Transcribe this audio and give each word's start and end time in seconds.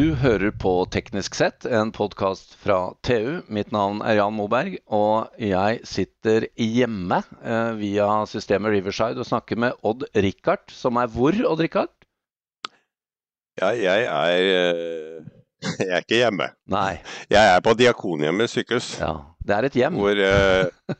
Du 0.00 0.14
hører 0.16 0.54
på 0.56 0.70
Teknisk 0.88 1.34
sett, 1.36 1.66
en 1.68 1.90
podkast 1.92 2.54
fra 2.62 2.94
TU. 3.04 3.42
Mitt 3.52 3.68
navn 3.74 3.98
er 4.00 4.14
Jan 4.16 4.32
Moberg, 4.32 4.78
og 4.88 5.34
jeg 5.36 5.82
sitter 5.84 6.46
hjemme 6.56 7.18
eh, 7.44 7.74
via 7.76 8.06
systemet 8.30 8.72
Riverside 8.78 9.20
og 9.20 9.28
snakker 9.28 9.60
med 9.60 9.76
Odd 9.84 10.06
Rikard, 10.16 10.72
som 10.72 10.96
er 11.02 11.10
hvor, 11.12 11.36
Odd 11.50 11.60
Rikard? 11.66 11.92
Ja, 13.60 13.74
jeg 13.76 14.06
er 14.06 14.48
eh, 14.54 15.28
Jeg 15.82 15.90
er 15.90 16.06
ikke 16.06 16.22
hjemme. 16.22 16.48
Nei. 16.72 16.94
Jeg 17.28 17.58
er 17.58 17.60
på 17.68 17.76
Diakonhjemmet 17.76 18.54
sykehus. 18.54 18.94
Ja, 19.02 19.18
Det 19.44 19.58
er 19.58 19.68
et 19.68 19.78
hjem. 19.82 20.00
Hvor 20.00 20.24
eh, 20.30 20.96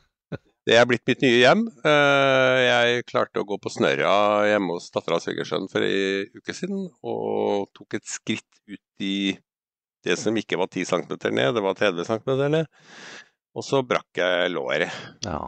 det 0.67 0.75
er 0.77 0.87
blitt 0.89 1.07
mitt 1.09 1.23
nye 1.25 1.39
hjem. 1.39 1.63
Eh, 1.87 2.57
jeg 2.67 3.05
klarte 3.09 3.41
å 3.41 3.47
gå 3.47 3.57
på 3.61 3.71
snørra 3.73 4.11
hjemme 4.49 4.75
hos 4.77 4.91
dattera 4.93 5.17
og 5.17 5.23
svigersønnen 5.23 5.71
for 5.71 5.85
ei 5.85 6.27
uke 6.37 6.53
siden, 6.53 6.85
og 7.01 7.71
tok 7.77 7.97
et 7.97 8.05
skritt 8.09 8.61
ut 8.69 9.05
i 9.05 9.37
det 10.05 10.17
som 10.17 10.37
ikke 10.37 10.59
var 10.61 10.69
10 10.69 10.85
cm 10.89 11.15
ned, 11.33 11.55
det 11.57 11.65
var 11.65 11.77
30 11.77 12.05
cm 12.07 12.31
ned. 12.53 12.69
Og 13.57 13.65
så 13.65 13.81
brakk 13.85 14.21
jeg 14.21 14.53
låret. 14.53 14.93
Ja. 15.25 15.41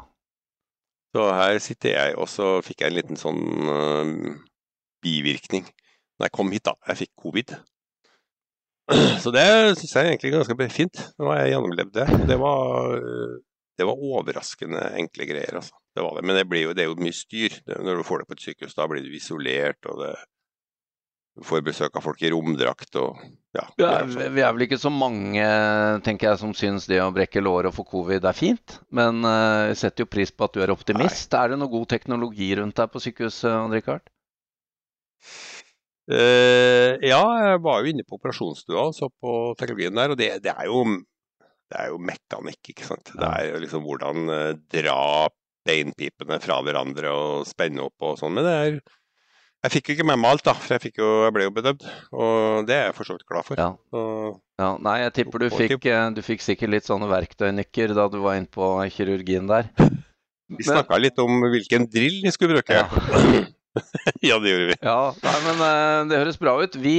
Så 1.13 1.27
her 1.29 1.59
sitter 1.61 1.93
jeg, 1.93 2.17
og 2.17 2.27
så 2.29 2.57
fikk 2.65 2.81
jeg 2.81 2.91
en 2.91 2.97
liten 2.97 3.19
sånn 3.19 3.69
uh, 3.69 4.33
bivirkning 5.05 5.65
når 6.17 6.27
jeg 6.27 6.33
kom 6.35 6.51
hit, 6.53 6.65
da. 6.65 6.73
Jeg 6.89 7.03
fikk 7.03 7.13
covid. 7.21 7.55
Så 9.23 9.31
det 9.33 9.45
syns 9.79 9.95
jeg 9.95 10.09
egentlig 10.09 10.33
ganske 10.33 10.69
fint. 10.73 11.01
Nå 11.17 11.29
har 11.31 11.43
jeg 11.43 11.53
gjennomlevd 11.53 11.93
det. 11.95 12.07
Det 12.29 12.37
var, 12.41 12.97
det 13.79 13.87
var 13.89 14.03
overraskende 14.05 14.83
enkle 14.99 15.27
greier, 15.29 15.57
altså. 15.61 15.77
Det 15.93 16.01
var 16.01 16.17
det. 16.17 16.25
Men 16.25 16.37
det, 16.39 16.61
jo, 16.61 16.73
det 16.73 16.83
er 16.83 16.89
jo 16.89 17.01
mye 17.01 17.15
styr. 17.15 17.59
når 17.69 17.99
du 17.99 18.05
får 18.05 18.21
det 18.21 18.29
på 18.29 18.37
et 18.37 18.45
sykehus, 18.47 18.77
da 18.77 18.87
blir 18.89 19.05
du 19.05 19.13
isolert, 19.13 19.85
og 19.89 20.01
det 20.01 20.13
du 21.33 21.41
får 21.47 21.63
besøk 21.65 21.95
av 21.97 22.03
folk 22.05 22.19
i 22.21 22.29
romdrakt 22.29 22.93
og 23.01 23.17
ja. 23.57 23.63
ja 23.81 23.93
vi 24.05 24.41
er 24.43 24.51
vel 24.53 24.65
ikke 24.67 24.77
så 24.77 24.91
mange 24.93 25.41
tenker 26.05 26.29
jeg, 26.29 26.39
som 26.41 26.53
syns 26.57 26.85
det 26.89 26.99
å 27.01 27.09
brekke 27.13 27.41
låret 27.41 27.71
og 27.71 27.77
få 27.79 27.85
covid 27.89 28.25
er 28.29 28.37
fint. 28.37 28.77
Men 28.93 29.25
uh, 29.25 29.71
jeg 29.71 29.79
setter 29.81 30.05
jo 30.05 30.11
pris 30.13 30.33
på 30.33 30.45
at 30.45 30.53
du 30.53 30.61
er 30.61 30.73
optimist. 30.73 31.31
Nei. 31.33 31.41
Er 31.41 31.53
det 31.53 31.59
noe 31.61 31.73
god 31.73 31.89
teknologi 31.89 32.51
rundt 32.59 32.77
deg 32.77 32.93
på 32.93 33.01
sykehuset, 33.01 33.49
Andrikard? 33.49 34.05
Uh, 36.03 36.99
ja, 37.01 37.23
jeg 37.47 37.63
var 37.65 37.81
jo 37.81 37.93
inne 37.93 38.05
på 38.05 38.19
operasjonsstua 38.19 38.89
og 38.91 38.97
så 38.97 39.09
på 39.09 39.35
teknologien 39.57 39.97
der. 39.97 40.13
Og 40.13 40.21
det, 40.21 40.29
det, 40.45 40.53
er, 40.53 40.69
jo, 40.69 40.85
det 41.73 41.79
er 41.81 41.89
jo 41.89 42.01
mekanikk, 42.01 42.61
ikke 42.69 42.85
sant. 42.85 43.13
Det 43.17 43.29
er 43.29 43.47
jo 43.49 43.61
liksom 43.63 43.85
hvordan 43.87 44.29
uh, 44.29 44.49
dra 44.71 45.29
beinpipene 45.65 46.37
fra 46.43 46.59
hverandre 46.61 47.09
og 47.09 47.47
spenne 47.49 47.87
opp 47.87 48.05
og 48.05 48.19
sånn. 48.19 48.35
Men 48.37 48.45
det 48.45 48.53
er 48.53 48.77
jeg 49.63 49.77
fikk 49.77 49.89
jo 49.89 49.93
ikke 49.95 50.05
med 50.09 50.19
meg 50.19 50.33
alt, 50.33 50.43
da, 50.43 50.53
for 50.59 50.75
jeg, 50.75 50.91
jo, 50.99 51.09
jeg 51.23 51.33
ble 51.37 51.45
jo 51.45 51.51
bedøvd. 51.55 51.83
Og 52.19 52.65
det 52.67 52.75
er 52.75 52.81
jeg 52.89 52.95
for 52.97 53.07
så 53.07 53.15
vidt 53.15 53.29
glad 53.29 53.45
for. 53.47 53.61
Ja. 53.61 53.69
ja. 54.59 54.71
Nei, 54.83 54.95
jeg 55.05 55.13
tipper 55.15 55.39
du 55.39 55.45
fikk, 55.53 55.87
eh, 55.87 56.07
du 56.11 56.19
fikk, 56.25 56.43
sikkert 56.43 56.73
litt 56.73 56.89
sånne 56.89 57.07
verktøynykker 57.07 57.93
da 57.95 58.09
du 58.11 58.17
var 58.25 58.35
inne 58.35 58.51
på 58.51 58.73
kirurgien 58.91 59.47
der. 59.47 59.71
Vi 60.57 60.67
snakka 60.67 60.99
litt 60.99 61.21
om 61.23 61.47
hvilken 61.47 61.87
drill 61.89 62.19
vi 62.21 62.31
skulle 62.35 62.59
bruke. 62.59 62.75
Ja, 62.75 62.83
ja 64.27 64.35
det 64.43 64.51
gjorde 64.51 64.67
vi. 64.67 64.75
Ja, 64.83 64.97
nei, 65.23 65.37
men 65.47 65.63
uh, 65.63 66.01
det 66.11 66.19
høres 66.19 66.37
bra 66.37 66.53
ut. 66.59 66.75
Vi, 66.83 66.97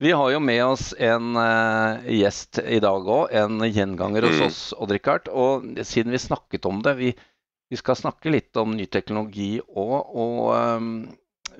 vi, 0.00 0.12
har 0.12 0.30
jo 0.32 0.40
med 0.40 0.62
oss 0.64 0.90
en 0.98 1.34
uh, 1.36 2.00
gjest 2.08 2.62
i 2.64 2.78
dag 2.80 3.04
òg, 3.04 3.32
en 3.36 3.60
gjenganger 3.68 4.24
hos 4.24 4.38
mm. 4.38 4.44
oss, 4.46 4.60
Odd 4.80 4.94
Rikard. 4.96 5.28
Og 5.28 5.66
siden 5.84 6.14
vi 6.14 6.20
snakket 6.22 6.68
om 6.70 6.80
det, 6.84 6.94
vi, 6.96 7.10
vi 7.68 7.80
skal 7.80 7.98
snakke 8.00 8.32
litt 8.32 8.56
om 8.60 8.72
ny 8.78 8.88
teknologi 8.88 9.58
òg. 9.60 9.96
Og 10.24 10.50
um, 10.56 10.90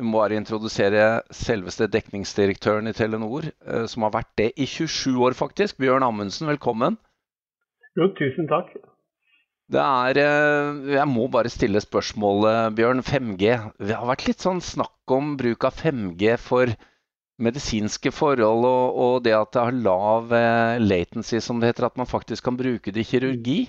må 0.01 0.23
bare 0.23 0.41
introdusere 0.41 1.21
selveste 1.37 1.91
dekningsdirektøren 1.93 2.89
i 2.89 2.97
Telenor, 2.97 3.51
uh, 3.69 3.85
som 3.85 4.09
har 4.09 4.17
vært 4.17 4.33
det 4.41 4.51
i 4.57 4.65
27 4.65 5.21
år, 5.21 5.37
faktisk. 5.37 5.77
Bjørn 5.85 6.09
Amundsen, 6.09 6.49
velkommen. 6.49 6.97
Jo, 8.01 8.09
tusen 8.17 8.49
takk. 8.49 8.73
Det 9.71 9.79
er 9.79 10.19
Jeg 10.91 11.07
må 11.07 11.29
bare 11.31 11.53
stille 11.53 11.79
spørsmålet, 11.79 12.73
Bjørn. 12.75 13.05
5G. 13.07 13.59
Det 13.79 13.95
har 13.95 14.09
vært 14.09 14.25
litt 14.27 14.43
sånn 14.43 14.65
snakk 14.65 15.13
om 15.15 15.37
bruk 15.39 15.69
av 15.69 15.77
5G 15.79 16.39
for 16.43 16.73
medisinske 17.43 18.13
forhold, 18.15 18.65
og, 18.69 18.97
og 19.05 19.15
det 19.25 19.35
at 19.37 19.53
det 19.57 19.67
har 19.67 19.83
lav 19.87 20.33
eh, 20.37 20.81
latency, 20.83 21.41
som 21.43 21.61
det 21.61 21.73
heter, 21.73 21.89
at 21.91 22.01
man 22.01 22.09
faktisk 22.11 22.47
kan 22.47 22.59
bruke 22.59 22.93
det 22.95 23.05
i 23.05 23.11
kirurgi. 23.13 23.61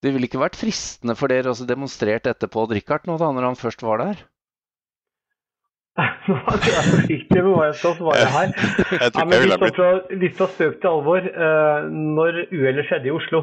Det 0.00 0.14
ville 0.14 0.28
ikke 0.30 0.40
vært 0.40 0.56
fristende 0.56 1.16
for 1.18 1.32
dere 1.32 1.52
å 1.52 1.68
demonstrere 1.68 2.22
dette 2.30 2.48
på 2.48 2.64
Richard 2.70 3.08
nå, 3.08 3.18
da, 3.20 3.32
når 3.36 3.50
han 3.50 3.58
først 3.60 3.84
var 3.84 4.00
der? 4.00 4.22
Nå 6.28 6.36
er 6.38 6.68
jeg 6.70 6.84
forsiktig 6.94 7.40
med 7.40 7.50
hva 7.50 7.64
jeg 7.68 7.78
skal 7.80 7.96
svare 7.98 8.28
her. 8.34 8.52
Ja, 9.02 9.24
men 9.28 9.48
litt 9.50 9.64
fra, 9.76 9.90
litt 10.22 10.38
fra 10.38 10.48
spøk 10.54 10.78
til 10.80 10.92
alvor. 10.92 11.26
Eh, 11.26 11.90
når 11.90 12.44
uhellet 12.54 12.88
skjedde 12.88 13.10
i 13.10 13.16
Oslo, 13.16 13.42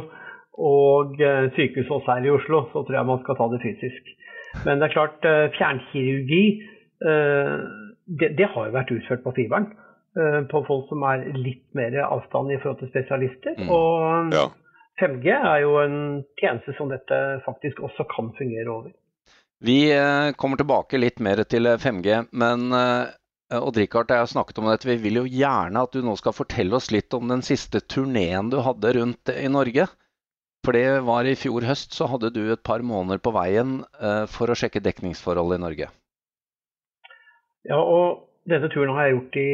og 0.58 1.20
eh, 1.22 1.52
sykehuset 1.58 1.94
også 2.00 2.16
er 2.16 2.26
i 2.26 2.34
Oslo, 2.34 2.64
så 2.72 2.82
tror 2.88 2.98
jeg 2.98 3.10
man 3.12 3.22
skal 3.26 3.38
ta 3.38 3.50
det 3.54 3.62
fysisk. 3.66 4.16
Men 4.66 4.80
det 4.80 4.88
er 4.88 4.96
klart, 4.96 5.28
eh, 5.28 5.52
fjernkirurgi 5.60 6.46
det, 8.08 8.32
det 8.40 8.48
har 8.54 8.70
jo 8.70 8.76
vært 8.76 8.94
utført 8.96 9.24
på 9.26 9.36
fiberen. 9.38 9.74
På 10.50 10.64
folk 10.66 10.88
som 10.90 11.04
er 11.06 11.28
litt 11.38 11.62
mer 11.78 11.94
avstand 12.02 12.50
i 12.50 12.56
forhold 12.58 12.80
til 12.80 12.90
spesialister. 12.90 13.54
Mm. 13.60 13.68
Og 13.70 14.34
ja. 14.34 14.48
5G 14.98 15.30
er 15.30 15.60
jo 15.62 15.76
en 15.84 16.00
tjeneste 16.42 16.74
som 16.78 16.90
dette 16.90 17.20
faktisk 17.46 17.84
også 17.86 18.08
kan 18.10 18.32
fungere 18.38 18.72
over. 18.74 18.96
Vi 19.62 19.78
eh, 19.94 20.32
kommer 20.38 20.58
tilbake 20.58 21.00
litt 21.02 21.22
mer 21.24 21.42
til 21.50 21.70
5G, 21.82 22.10
eh, 22.14 22.26
men 22.32 22.74
eh, 22.74 23.14
Odd 23.58 23.78
Rikard, 23.78 24.12
jeg 24.12 24.26
har 24.26 24.30
snakket 24.30 24.60
om 24.62 24.70
dette. 24.70 24.90
Vi 24.90 24.98
vil 25.02 25.22
jo 25.22 25.30
gjerne 25.30 25.86
at 25.86 25.94
du 25.94 26.02
nå 26.06 26.18
skal 26.20 26.36
fortelle 26.36 26.78
oss 26.78 26.92
litt 26.94 27.14
om 27.18 27.30
den 27.30 27.46
siste 27.46 27.82
turneen 27.82 28.52
du 28.54 28.60
hadde 28.66 28.94
rundt 28.98 29.34
i 29.34 29.48
Norge. 29.50 29.88
For 30.66 30.76
det 30.76 31.06
var 31.08 31.30
i 31.30 31.38
fjor 31.40 31.64
høst, 31.64 31.94
så 31.96 32.10
hadde 32.12 32.34
du 32.36 32.42
et 32.52 32.66
par 32.66 32.84
måneder 32.84 33.22
på 33.24 33.32
veien 33.32 33.78
for 34.28 34.52
å 34.52 34.58
sjekke 34.58 34.82
dekningsforholdet 34.84 35.62
i 35.62 35.64
Norge. 35.64 35.88
Ja, 37.68 37.78
og 37.80 38.30
denne 38.50 38.70
turen 38.72 38.94
har 38.96 39.08
jeg 39.08 39.18
gjort 39.18 39.40
i 39.42 39.50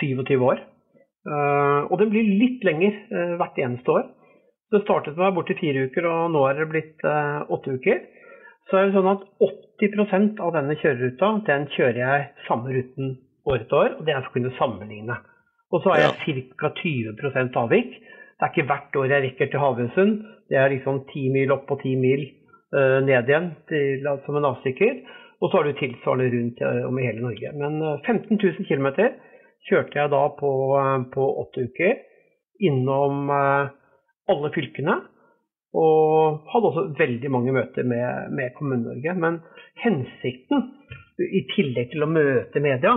27 0.00 0.42
år. 0.42 0.62
Og 1.86 1.92
den 2.00 2.10
blir 2.10 2.26
litt 2.40 2.64
lenger 2.66 2.96
hvert 3.38 3.60
eneste 3.62 3.94
år. 3.94 4.08
Det 4.74 4.80
startet 4.82 5.20
med 5.20 5.36
borti 5.36 5.54
fire 5.60 5.84
uker, 5.86 6.08
og 6.10 6.32
nå 6.34 6.42
er 6.48 6.58
det 6.58 6.66
blitt 6.72 7.04
åtte 7.06 7.76
uker 7.78 8.00
så 8.70 8.78
er 8.78 8.88
det 8.88 8.96
sånn 8.96 9.10
at 9.10 9.24
80% 9.82 10.40
av 10.42 10.54
denne 10.54 10.76
kjøreruta 10.80 11.30
den 11.48 11.66
kjører 11.74 11.98
jeg 12.00 12.26
samme 12.46 12.72
ruten 12.72 13.16
år 13.48 13.58
etter 13.58 13.78
år. 13.78 13.96
og 13.98 14.06
Det 14.06 14.14
er 14.14 14.22
for 14.22 14.30
å 14.30 14.36
kunne 14.36 14.54
sammenligne. 14.58 15.16
Og 15.72 15.82
så 15.82 15.92
har 15.92 16.02
jeg 16.02 16.44
ca. 16.60 16.70
20% 16.78 17.58
avvik. 17.58 17.96
Det 18.00 18.46
er 18.46 18.52
ikke 18.52 18.68
hvert 18.70 18.96
år 19.00 19.12
jeg 19.12 19.24
rekker 19.26 19.50
til 19.50 19.62
Havøysund. 19.62 20.14
Det 20.50 20.58
er 20.58 20.72
liksom 20.72 21.02
10 21.10 21.26
mil 21.34 21.52
opp 21.54 21.70
og 21.72 21.82
10 21.82 21.96
mil 22.00 22.24
uh, 22.74 23.00
ned 23.04 23.28
igjen 23.28 23.50
til, 23.68 24.08
som 24.26 24.38
en 24.38 24.48
avstikker. 24.52 25.02
Og 25.42 25.50
så 25.50 25.58
har 25.58 25.66
du 25.66 25.74
tilsvarende 25.74 26.30
rundt 26.36 26.60
uh, 26.62 26.82
om 26.86 26.98
i 26.98 27.06
hele 27.06 27.22
Norge. 27.24 27.52
Men 27.58 27.80
uh, 27.82 28.00
15 28.06 28.38
000 28.38 28.66
km 28.68 28.88
kjørte 29.66 29.98
jeg 29.98 30.12
da 30.14 30.22
på, 30.38 30.50
uh, 30.78 30.98
på 31.10 31.28
åtte 31.42 31.66
uker 31.66 31.98
innom 32.62 33.26
alle 33.32 34.50
fylkene. 34.54 35.00
Og 35.74 36.44
hadde 36.52 36.68
også 36.68 36.84
veldig 36.98 37.30
mange 37.32 37.54
møter 37.56 37.82
med, 37.88 38.28
med 38.36 38.52
Kommune-Norge. 38.54 39.14
Men 39.18 39.40
hensikten, 39.82 40.68
i 41.18 41.42
tillegg 41.50 41.90
til 41.90 42.04
å 42.06 42.10
møte 42.12 42.62
media, 42.62 42.92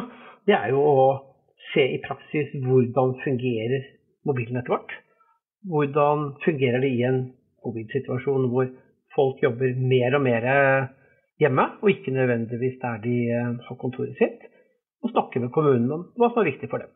det 0.45 0.53
er 0.53 0.75
jo 0.75 0.83
å 0.85 1.07
se 1.72 1.88
i 1.95 2.01
praksis 2.03 2.51
hvordan 2.62 3.16
fungerer 3.23 3.88
mobilnettet 4.27 4.69
vårt. 4.69 4.94
Hvordan 5.71 6.36
fungerer 6.45 6.83
det 6.83 6.94
i 6.94 7.01
en 7.09 7.19
covid-situasjon 7.65 8.51
hvor 8.53 8.69
folk 9.15 9.41
jobber 9.41 9.74
mer 9.80 10.19
og 10.19 10.25
mer 10.27 10.45
hjemme, 11.42 11.66
og 11.82 11.92
ikke 11.92 12.14
nødvendigvis 12.16 12.78
der 12.82 13.00
de 13.04 13.16
eh, 13.36 13.56
har 13.68 13.80
kontoret 13.82 14.16
sitt. 14.20 14.46
Og 15.04 15.12
snakke 15.14 15.42
med 15.44 15.54
kommunen 15.54 15.92
om 15.92 16.06
hva 16.18 16.32
som 16.32 16.44
er 16.44 16.52
viktig 16.52 16.70
for 16.72 16.84
dem. 16.84 16.92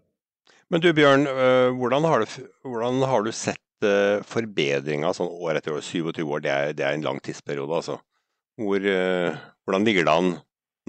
Men 0.70 0.82
du 0.84 0.92
Bjørn, 0.94 1.26
eh, 1.30 1.70
hvordan 1.78 2.08
har 2.10 2.24
du, 2.24 2.38
hvordan 2.68 3.02
har 3.10 3.26
du 3.26 3.32
sett 3.32 3.66
forbedringa 3.80 4.26
forbedringer 4.28 5.14
sånn 5.16 5.30
år 5.32 5.56
etter 5.56 5.72
år, 5.72 5.84
27 5.88 6.18
år, 6.26 6.42
det 6.44 6.50
er, 6.52 6.74
det 6.76 6.84
er 6.84 6.98
en 6.98 7.06
lang 7.06 7.22
tidsperiode, 7.24 7.78
altså. 7.78 7.94
Hvor, 8.60 8.84
hvordan 9.64 9.86
ligger 9.88 10.04
det 10.04 10.16
an 10.20 10.34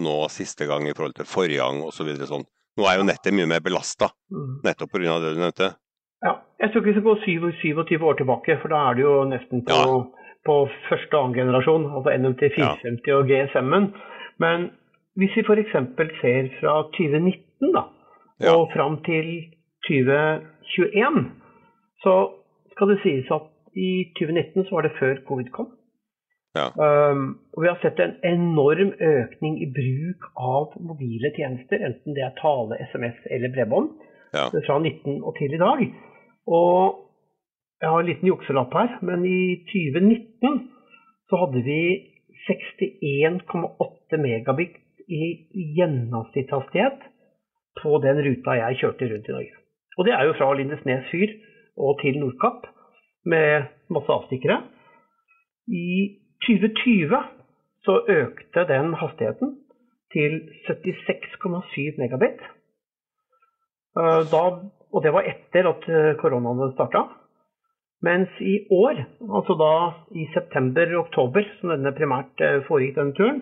nå 0.03 0.17
siste 0.33 0.67
gang 0.67 0.89
i 0.89 0.95
forhold 0.97 1.15
til 1.19 1.29
forrige 1.29 1.61
gang 1.63 1.83
osv. 1.87 2.11
Så 2.19 2.29
sånn. 2.31 2.47
Nå 2.79 2.87
er 2.89 3.01
jo 3.01 3.07
nettet 3.09 3.37
mye 3.37 3.49
mer 3.51 3.63
belasta, 3.65 4.11
mm. 4.33 4.61
nettopp 4.65 4.93
pga. 4.95 5.19
det 5.23 5.35
du 5.35 5.41
nevnte. 5.43 5.71
Ja, 6.25 6.35
jeg 6.61 6.71
tror 6.71 6.83
ikke 6.83 6.91
vi 6.91 6.97
skal 6.97 7.07
gå 7.07 7.15
27 7.57 8.07
år 8.11 8.19
tilbake, 8.19 8.57
for 8.63 8.73
da 8.73 8.83
er 8.89 8.99
det 8.99 9.05
jo 9.07 9.15
nesten 9.29 9.65
på, 9.67 9.77
ja. 9.77 10.20
På 10.47 10.57
første 10.89 11.17
og 11.17 11.25
annen 11.25 11.39
generasjon, 11.39 11.87
altså 11.97 12.15
NMT 12.17 12.43
450 12.57 13.09
ja. 13.09 13.17
og 13.19 13.31
GSM-en. 13.31 13.89
Men 14.43 14.71
hvis 15.21 15.37
vi 15.37 15.45
f.eks. 15.45 15.75
ser 16.21 16.49
fra 16.61 16.75
2019 16.97 17.75
da, 17.77 17.85
ja. 18.41 18.55
og 18.55 18.71
fram 18.75 19.01
til 19.05 19.29
2021, 19.89 21.27
så 22.05 22.15
skal 22.73 22.95
det 22.95 23.03
sies 23.05 23.35
at 23.37 23.51
i 23.77 23.91
2019 24.19 24.67
så 24.67 24.75
var 24.75 24.87
det 24.87 24.97
før 25.01 25.21
covid 25.29 25.53
kom. 25.57 25.69
Ja. 26.59 26.67
Um, 26.75 27.39
og 27.55 27.63
vi 27.63 27.69
har 27.71 27.79
sett 27.83 28.01
en 28.03 28.17
enorm 28.27 28.91
økning 28.99 29.61
i 29.63 29.69
bruk 29.77 30.25
av 30.35 30.73
mobile 30.83 31.31
tjenester, 31.37 31.85
enten 31.87 32.17
det 32.17 32.25
er 32.27 32.35
tale, 32.41 32.81
SMS 32.91 33.21
eller 33.31 33.53
bredbånd. 33.55 33.93
Ja. 34.31 34.45
fra 34.47 34.77
19 34.79 35.25
og 35.27 35.35
til 35.39 35.55
i 35.55 35.59
dag. 35.59 35.81
Og 36.47 36.99
jeg 37.81 37.89
har 37.89 38.01
en 38.01 38.09
liten 38.09 38.29
jukselapp 38.29 38.75
her, 38.77 38.99
men 39.03 39.25
i 39.25 39.65
2019 39.71 40.59
så 41.31 41.39
hadde 41.41 41.63
vi 41.65 41.81
61,8 42.49 44.21
megabit 44.21 44.77
i 45.09 45.23
gjennomsnittshastighet 45.77 47.07
på 47.81 48.01
den 48.05 48.21
ruta 48.27 48.57
jeg 48.59 48.81
kjørte 48.83 49.09
rundt 49.13 49.31
i 49.31 49.37
Norge. 49.37 49.57
Og 49.99 50.07
det 50.07 50.15
er 50.15 50.27
jo 50.27 50.37
fra 50.39 50.53
Lindesnes 50.55 51.09
fyr 51.11 51.33
og 51.81 51.99
til 52.03 52.19
Nordkapp 52.21 52.69
med 53.25 53.69
masse 53.93 54.13
avstikkere. 54.13 54.61
I 55.69 56.21
2020 56.47 57.17
så 57.85 57.97
økte 58.09 58.67
den 58.69 58.95
hastigheten 59.01 59.57
til 60.13 60.41
76,7 60.69 61.97
megabit. 62.01 62.41
Eh, 63.99 64.23
Da, 64.33 64.43
og 64.93 65.03
det 65.05 65.13
var 65.13 65.27
etter 65.27 65.69
at 65.71 65.89
eh, 65.89 66.17
koronaen 66.21 66.61
hadde 66.61 66.77
starta. 66.77 67.20
Mens 68.01 68.33
i 68.41 68.55
år, 68.73 69.03
altså 69.37 69.55
da 69.61 69.73
i 70.17 70.25
september-oktober, 70.33 71.45
som 71.61 71.73
denne 71.75 71.93
primært 71.97 72.41
eh, 72.41 72.63
foregikk 72.69 72.97
denne 72.97 73.17
turen, 73.19 73.41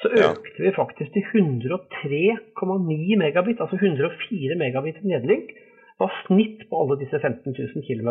så 0.00 0.08
Ja. 0.14 0.30
økte 0.32 0.62
vi 0.62 0.72
faktisk 0.76 1.10
til 1.12 1.24
103,9 1.34 3.18
megabit, 3.18 3.60
altså 3.60 3.76
104 3.76 4.56
megabit 4.56 5.02
nedlink. 5.04 5.50
Var 5.98 6.12
snitt 6.26 6.62
på 6.70 6.80
alle 6.80 6.96
disse 7.00 7.18
15 7.18 7.52
000 7.58 7.82
km 7.82 8.08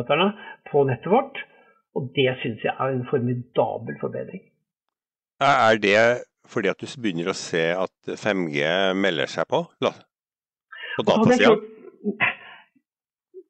på 0.70 0.84
nettet 0.84 1.10
vårt. 1.12 1.38
Og 1.96 2.12
det 2.16 2.28
syns 2.42 2.62
jeg 2.64 2.76
er 2.80 2.92
en 2.94 3.08
formidabel 3.10 3.96
forbedring. 4.02 4.44
Er 5.40 5.78
det 5.82 5.96
fordi 6.48 6.68
at 6.70 6.80
du 6.82 6.86
begynner 7.02 7.32
å 7.32 7.38
se 7.38 7.64
at 7.74 8.12
5G 8.26 8.68
melder 8.94 9.32
seg 9.32 9.48
på? 9.50 9.64
På 9.82 11.08
datasida? 11.08 11.56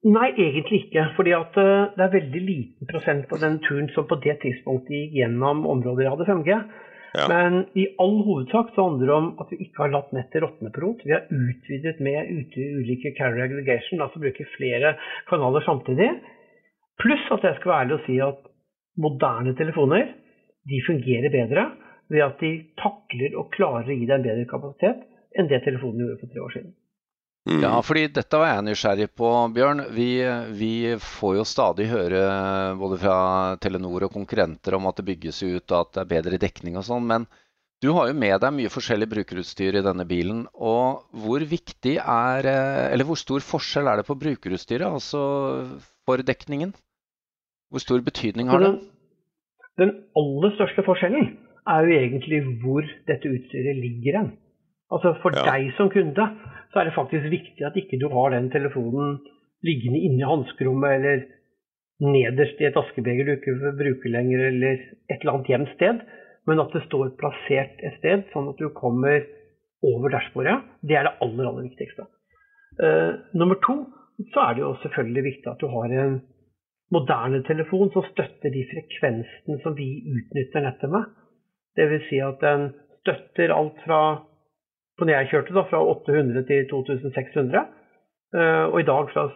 Nei, 0.07 0.27
egentlig 0.39 0.85
ikke. 0.85 1.03
Fordi 1.17 1.33
at 1.35 1.57
eh, 1.59 1.87
det 1.97 2.03
er 2.05 2.13
veldig 2.13 2.41
liten 2.47 2.89
prosent 2.89 3.25
på 3.29 3.39
den 3.41 3.57
turen 3.65 3.89
som 3.95 4.07
på 4.07 4.19
det 4.23 4.37
tidspunktet 4.43 4.93
gikk 4.93 5.17
gjennom 5.19 5.65
områder 5.67 6.05
jeg 6.05 6.13
hadde 6.13 6.29
5G. 6.29 6.59
Ja. 7.17 7.25
Men 7.31 7.57
i 7.79 7.87
all 8.03 8.19
hovedsak 8.27 8.73
så 8.75 8.85
handler 8.87 9.09
det 9.09 9.15
om 9.15 9.29
at 9.41 9.51
vi 9.51 9.59
ikke 9.65 9.83
har 9.83 9.93
latt 9.95 10.13
nettet 10.15 10.43
råtne 10.43 10.71
på 10.73 10.83
rot. 10.83 11.03
Vi 11.07 11.15
har 11.15 11.25
utvidet 11.33 11.99
med 12.03 12.29
ute 12.29 12.67
ulike 12.77 13.13
carrier 13.17 13.47
aggregation, 13.47 14.03
altså 14.03 14.21
bruker 14.21 14.51
flere 14.53 14.93
kanaler 15.31 15.65
samtidig. 15.65 16.11
Pluss 17.01 17.27
at 17.33 17.47
jeg 17.47 17.57
skal 17.59 17.71
være 17.71 17.85
ærlig 17.85 17.97
og 17.97 18.05
si 18.05 18.17
at 18.23 18.47
moderne 19.01 19.55
telefoner 19.57 20.13
de 20.67 20.83
fungerer 20.87 21.33
bedre 21.33 21.69
ved 22.11 22.23
at 22.23 22.41
de 22.41 22.51
takler 22.79 23.35
og 23.39 23.51
klarer 23.55 23.91
å 23.91 23.97
gi 23.97 24.05
deg 24.07 24.19
en 24.19 24.27
bedre 24.27 24.49
kapasitet 24.49 25.05
enn 25.37 25.49
det 25.51 25.63
telefonen 25.65 26.03
gjorde 26.03 26.21
for 26.21 26.31
tre 26.33 26.43
år 26.43 26.53
siden. 26.55 26.76
Mm. 27.47 27.61
Ja, 27.63 27.77
fordi 27.85 28.09
dette 28.11 28.39
var 28.41 28.49
jeg 28.49 28.63
nysgjerrig 28.67 29.07
på, 29.15 29.27
Bjørn. 29.55 29.85
Vi, 29.95 30.09
vi 30.59 30.71
får 30.99 31.37
jo 31.37 31.45
stadig 31.47 31.85
høre 31.87 32.21
både 32.79 32.97
fra 32.99 33.17
Telenor 33.63 34.09
og 34.09 34.15
konkurrenter 34.17 34.75
om 34.75 34.89
at 34.89 34.99
det 34.99 35.05
bygges 35.07 35.39
ut 35.45 35.71
og 35.71 35.77
at 35.79 35.93
det 35.95 36.01
er 36.01 36.09
bedre 36.11 36.39
dekning 36.41 36.75
og 36.75 36.83
sånn. 36.89 37.07
Men 37.07 37.27
du 37.79 37.91
har 37.95 38.09
jo 38.09 38.17
med 38.17 38.35
deg 38.41 38.55
mye 38.57 38.73
forskjellig 38.73 39.07
brukerutstyr 39.13 39.77
i 39.79 39.85
denne 39.85 40.03
bilen. 40.09 40.43
Og 40.55 41.05
hvor 41.23 41.45
viktig 41.45 41.95
er 42.01 42.49
eh, 42.51 42.83
Eller 42.91 43.07
hvor 43.07 43.19
stor 43.21 43.43
forskjell 43.45 43.87
er 43.87 44.01
det 44.01 44.07
på 44.09 44.17
brukerutstyret, 44.17 44.87
altså 44.89 45.21
for 46.07 46.23
dekningen? 46.25 46.73
Hvor 47.71 47.83
stor 47.83 48.03
betydning 48.03 48.51
har 48.51 48.63
det? 48.63 48.73
Den, 48.73 48.81
den 49.83 49.95
aller 50.19 50.55
største 50.57 50.83
forskjellen 50.87 51.31
er 51.67 51.87
jo 51.87 51.95
egentlig 52.01 52.41
hvor 52.63 52.83
dette 53.07 53.31
utstyret 53.31 53.79
ligger 53.79 54.19
hen. 54.19 54.29
Altså 54.93 55.15
For 55.21 55.35
Ja. 55.35 55.43
deg 55.51 55.73
som 55.77 55.89
kunde 55.89 56.27
så 56.71 56.79
er 56.79 56.85
det 56.85 56.95
faktisk 56.95 57.25
viktig 57.31 57.65
at 57.65 57.75
ikke 57.79 57.99
du 57.99 58.07
har 58.11 58.31
den 58.31 58.49
telefonen 58.51 59.17
liggende 59.65 59.99
inne 59.99 60.21
i 60.21 60.29
hanskerommet 60.29 60.93
eller 60.95 61.25
nederst 62.03 62.61
i 62.61 62.67
et 62.67 62.77
askebeger 62.77 63.25
du 63.25 63.33
ikke 63.33 63.55
vil 63.57 63.77
bruke 63.79 64.11
lenger, 64.13 64.47
eller 64.51 64.77
et 65.09 65.17
eller 65.17 65.33
annet 65.33 65.49
gjemt 65.49 65.73
sted, 65.73 66.03
men 66.45 66.61
at 66.61 66.75
det 66.75 66.83
står 66.85 67.15
plassert 67.17 67.81
et 67.81 67.97
sted, 67.97 68.27
sånn 68.33 68.51
at 68.51 68.61
du 68.61 68.69
kommer 68.69 69.25
over 69.81 70.13
dashbordet. 70.13 70.59
Det 70.85 70.97
er 70.97 71.07
det 71.07 71.15
aller, 71.25 71.49
aller 71.49 71.65
viktigste. 71.65 72.05
Uh, 72.77 73.17
nummer 73.33 73.57
to 73.65 73.79
så 74.33 74.43
er 74.43 74.57
det 74.57 74.65
jo 74.65 74.75
selvfølgelig 74.83 75.23
viktig 75.25 75.49
at 75.49 75.61
du 75.61 75.67
har 75.73 75.93
en 75.93 76.19
moderne 76.93 77.41
telefon 77.45 77.89
som 77.93 78.05
støtter 78.11 78.53
de 78.53 78.63
frekvensene 78.69 79.57
som 79.63 79.75
vi 79.77 79.89
utnytter 80.05 80.63
nettet 80.65 80.93
med. 80.93 81.09
Dvs. 81.77 82.05
Si 82.09 82.21
at 82.23 82.41
den 82.41 82.69
støtter 83.01 83.53
alt 83.53 83.81
fra 83.85 84.01
når 85.05 85.13
jeg 85.13 85.29
kjørte 85.31 85.53
da, 85.53 85.63
fra 85.69 85.79
800 85.83 86.45
til 86.49 86.63
2600, 86.71 87.65
eh, 88.33 88.63
og 88.71 88.79
i 88.81 88.87
dag 88.87 89.11
fra 89.13 89.27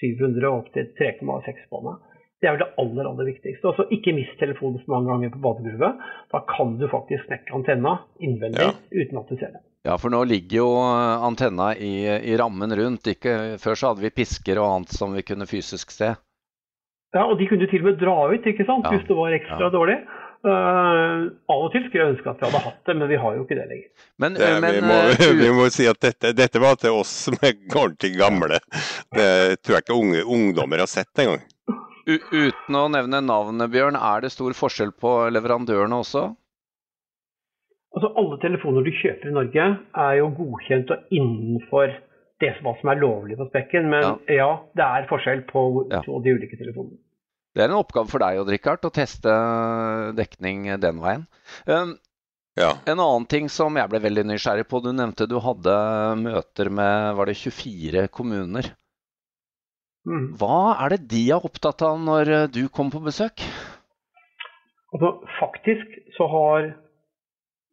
700 0.00 0.48
opp 0.48 0.70
til 0.72 0.86
3,6 0.96 1.66
båndet. 1.70 1.98
Det 2.40 2.48
er 2.48 2.54
vel 2.56 2.62
det 2.62 2.70
aller 2.80 3.04
aller 3.10 3.26
viktigste. 3.28 3.68
Altså, 3.68 3.84
ikke 3.92 4.14
mist 4.16 4.38
telefonen 4.40 4.80
for 4.80 4.94
mange 4.94 5.10
ganger 5.12 5.32
på 5.34 5.42
badegulvet. 5.44 5.98
Da 6.32 6.40
kan 6.48 6.78
du 6.80 6.86
faktisk 6.88 7.26
knekke 7.28 7.52
antenna 7.58 7.98
innvendig 8.24 8.62
Ja. 8.64 8.70
uten 8.96 9.18
at 9.20 9.28
du 9.28 9.36
ser 9.36 9.52
det. 9.52 9.60
Ja, 9.84 9.96
for 10.00 10.08
nå 10.12 10.22
ligger 10.24 10.56
jo 10.62 10.70
eh, 10.80 11.26
antenna 11.28 11.74
i, 11.76 11.92
i 12.32 12.36
rammen 12.40 12.72
rundt. 12.80 13.04
Ikke, 13.12 13.58
før 13.60 13.76
så 13.76 13.90
hadde 13.92 14.06
vi 14.06 14.10
pisker 14.16 14.56
og 14.60 14.70
annet 14.72 14.96
som 14.96 15.12
vi 15.12 15.22
kunne 15.22 15.44
fysisk 15.48 15.92
se. 15.92 16.14
Ja, 17.12 17.24
og 17.26 17.36
de 17.40 17.46
kunne 17.50 17.60
du 17.66 17.70
til 17.70 17.82
og 17.84 17.90
med 17.90 18.00
dra 18.00 18.16
ut 18.32 18.44
ikke 18.46 18.64
sant? 18.68 18.84
Ja. 18.88 18.96
hvis 18.96 19.04
det 19.08 19.16
var 19.20 19.36
ekstra 19.36 19.66
Ja. 19.68 19.70
dårlig. 19.76 19.98
Eh, 20.40 21.16
av 21.52 21.62
og 21.66 21.72
til 21.74 21.82
skulle 21.84 22.04
jeg 22.06 22.14
ønske 22.14 22.30
at 22.32 22.38
vi 22.40 22.46
hadde 22.48 22.62
hatt 22.64 22.86
det, 22.88 22.94
men 22.96 23.10
vi 23.10 23.18
har 23.20 23.34
jo 23.36 23.42
ikke 23.44 23.58
det 23.58 23.66
lenger. 23.68 23.88
Men, 24.22 24.36
Det, 24.40 24.48
men 24.64 24.72
vi, 24.72 24.80
må, 24.88 24.98
eh, 25.12 25.32
vi 25.42 25.50
må 25.52 25.66
si 25.74 25.88
at 25.90 26.00
dette, 26.00 26.32
dette 26.36 26.62
var 26.62 26.78
til 26.80 26.96
oss 26.96 27.12
som 27.26 27.36
er 27.44 27.58
ordentlig 27.68 28.14
gamle. 28.16 28.60
Det 29.12 29.30
tror 29.60 29.76
jeg 29.76 29.84
ikke 29.84 29.98
unge, 30.00 30.22
ungdommer 30.24 30.80
har 30.80 30.88
sett 30.88 31.20
engang. 31.20 31.44
uten 32.08 32.78
å 32.80 32.86
nevne 32.90 33.20
navnet, 33.20 33.70
Bjørn, 33.70 33.98
er 34.00 34.24
det 34.24 34.32
stor 34.32 34.56
forskjell 34.56 34.94
på 34.96 35.12
leverandørene 35.34 36.00
også? 36.00 36.30
Altså 37.90 38.08
Alle 38.16 38.38
telefoner 38.40 38.86
du 38.86 38.90
kjøper 38.94 39.28
i 39.28 39.34
Norge 39.34 39.66
er 39.98 40.16
jo 40.22 40.30
godkjent 40.38 40.92
og 40.94 41.12
innenfor 41.12 41.92
det 42.40 42.54
som, 42.56 42.70
som 42.80 42.88
er 42.88 43.00
lovlig 43.02 43.36
på 43.36 43.50
spekken, 43.50 43.90
men 43.92 44.14
ja, 44.30 44.50
det 44.78 44.86
er 44.86 45.08
forskjell 45.10 45.44
på, 45.50 45.64
Ja. 45.92 46.00
på 46.06 46.22
de 46.24 46.32
ulike 46.38 46.56
telefonene. 46.56 46.96
Det 47.54 47.64
er 47.64 47.70
en 47.70 47.80
oppgave 47.80 48.10
for 48.10 48.22
deg, 48.22 48.38
Odd 48.38 48.52
Rikard, 48.52 48.84
å 48.86 48.94
teste 48.94 49.32
dekning 50.18 50.68
den 50.82 51.02
veien. 51.02 51.26
Um, 51.66 51.96
Ja. 52.58 52.74
En 52.86 52.98
annen 52.98 53.26
ting 53.30 53.48
som 53.52 53.76
jeg 53.78 53.90
ble 53.92 54.00
veldig 54.02 54.24
nysgjerrig 54.28 54.66
på, 54.68 54.80
du 54.82 54.90
nevnte 54.92 55.28
du 55.30 55.38
hadde 55.42 55.74
møter 56.20 56.70
med 56.74 57.14
var 57.18 57.30
det 57.30 57.38
24 57.38 58.08
kommuner. 58.12 58.72
Mm. 60.08 60.32
Hva 60.40 60.76
er 60.82 60.94
det 60.94 61.06
de 61.12 61.22
er 61.30 61.46
opptatt 61.46 61.84
av 61.86 61.98
når 62.02 62.32
du 62.52 62.64
kom 62.72 62.90
på 62.92 63.02
besøk? 63.04 63.44
Altså, 64.90 65.12
faktisk 65.38 65.98
så 66.16 66.26
har 66.32 66.70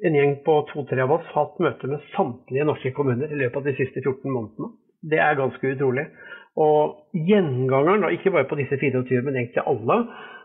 en 0.08 0.18
gjeng 0.20 0.36
på 0.46 0.60
to-tre 0.70 1.01
av 1.01 1.16
oss 1.16 1.30
hatt 1.34 1.58
møte 1.63 1.90
med 1.90 2.04
samtlige 2.13 2.68
norske 2.68 2.92
kommuner 2.94 3.32
i 3.32 3.40
løpet 3.40 3.63
av 3.63 3.66
de 3.66 3.74
siste 3.80 4.04
14 4.04 4.30
månedene. 4.30 4.75
Det 5.01 5.22
er 5.24 5.40
ganske 5.40 5.74
utrolig. 5.74 6.06
Og 6.58 6.96
gjengangeren, 7.14 8.02
da, 8.02 8.10
ikke 8.14 8.34
bare 8.34 8.50
på 8.50 8.58
disse 8.58 8.80
24, 8.82 9.22
men 9.26 9.36
egentlig 9.38 9.66
alle, 9.68 9.98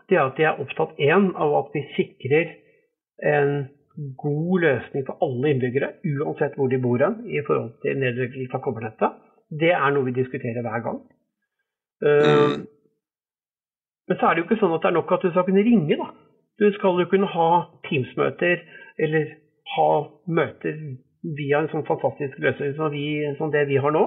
det 0.09 0.17
er 0.17 0.25
at 0.27 0.37
de 0.37 0.45
er 0.45 0.59
opptatt 0.61 0.99
én 1.01 1.31
av 1.41 1.55
at 1.61 1.71
vi 1.73 1.81
sikrer 1.95 2.51
en 3.33 3.53
god 4.19 4.59
løsning 4.65 5.05
for 5.07 5.21
alle 5.25 5.53
innbyggere, 5.53 5.93
uansett 6.05 6.57
hvor 6.57 6.69
de 6.69 6.81
bor 6.81 7.01
hen, 7.01 7.19
i 7.29 7.41
forhold 7.47 7.73
til 7.85 7.97
nedleggelse 8.01 8.57
av 8.57 8.63
kobbernettet. 8.65 9.19
Det 9.49 9.71
er 9.73 9.93
noe 9.93 10.07
vi 10.09 10.15
diskuterer 10.17 10.65
hver 10.65 10.85
gang. 10.85 10.99
Mm. 12.03 12.65
Men 14.07 14.19
så 14.19 14.27
er 14.27 14.35
det 14.35 14.43
jo 14.43 14.47
ikke 14.49 14.59
sånn 14.59 14.73
at 14.75 14.83
det 14.83 14.91
er 14.91 14.97
nok 14.97 15.13
at 15.15 15.23
du 15.23 15.31
skal 15.31 15.45
kunne 15.47 15.65
ringe, 15.65 15.97
da. 16.01 16.09
Du 16.61 16.67
skal 16.75 16.99
jo 17.01 17.09
kunne 17.09 17.29
ha 17.33 17.49
Teams-møter 17.87 18.61
eller 19.01 19.29
ha 19.73 19.89
møter 20.27 20.75
via 21.37 21.61
en 21.63 21.71
sånn 21.71 21.85
fantastisk 21.87 22.37
løsning 22.43 22.75
som, 22.77 22.91
vi, 22.93 23.23
som 23.39 23.53
det 23.53 23.63
vi 23.69 23.79
har 23.81 23.93
nå. 23.95 24.03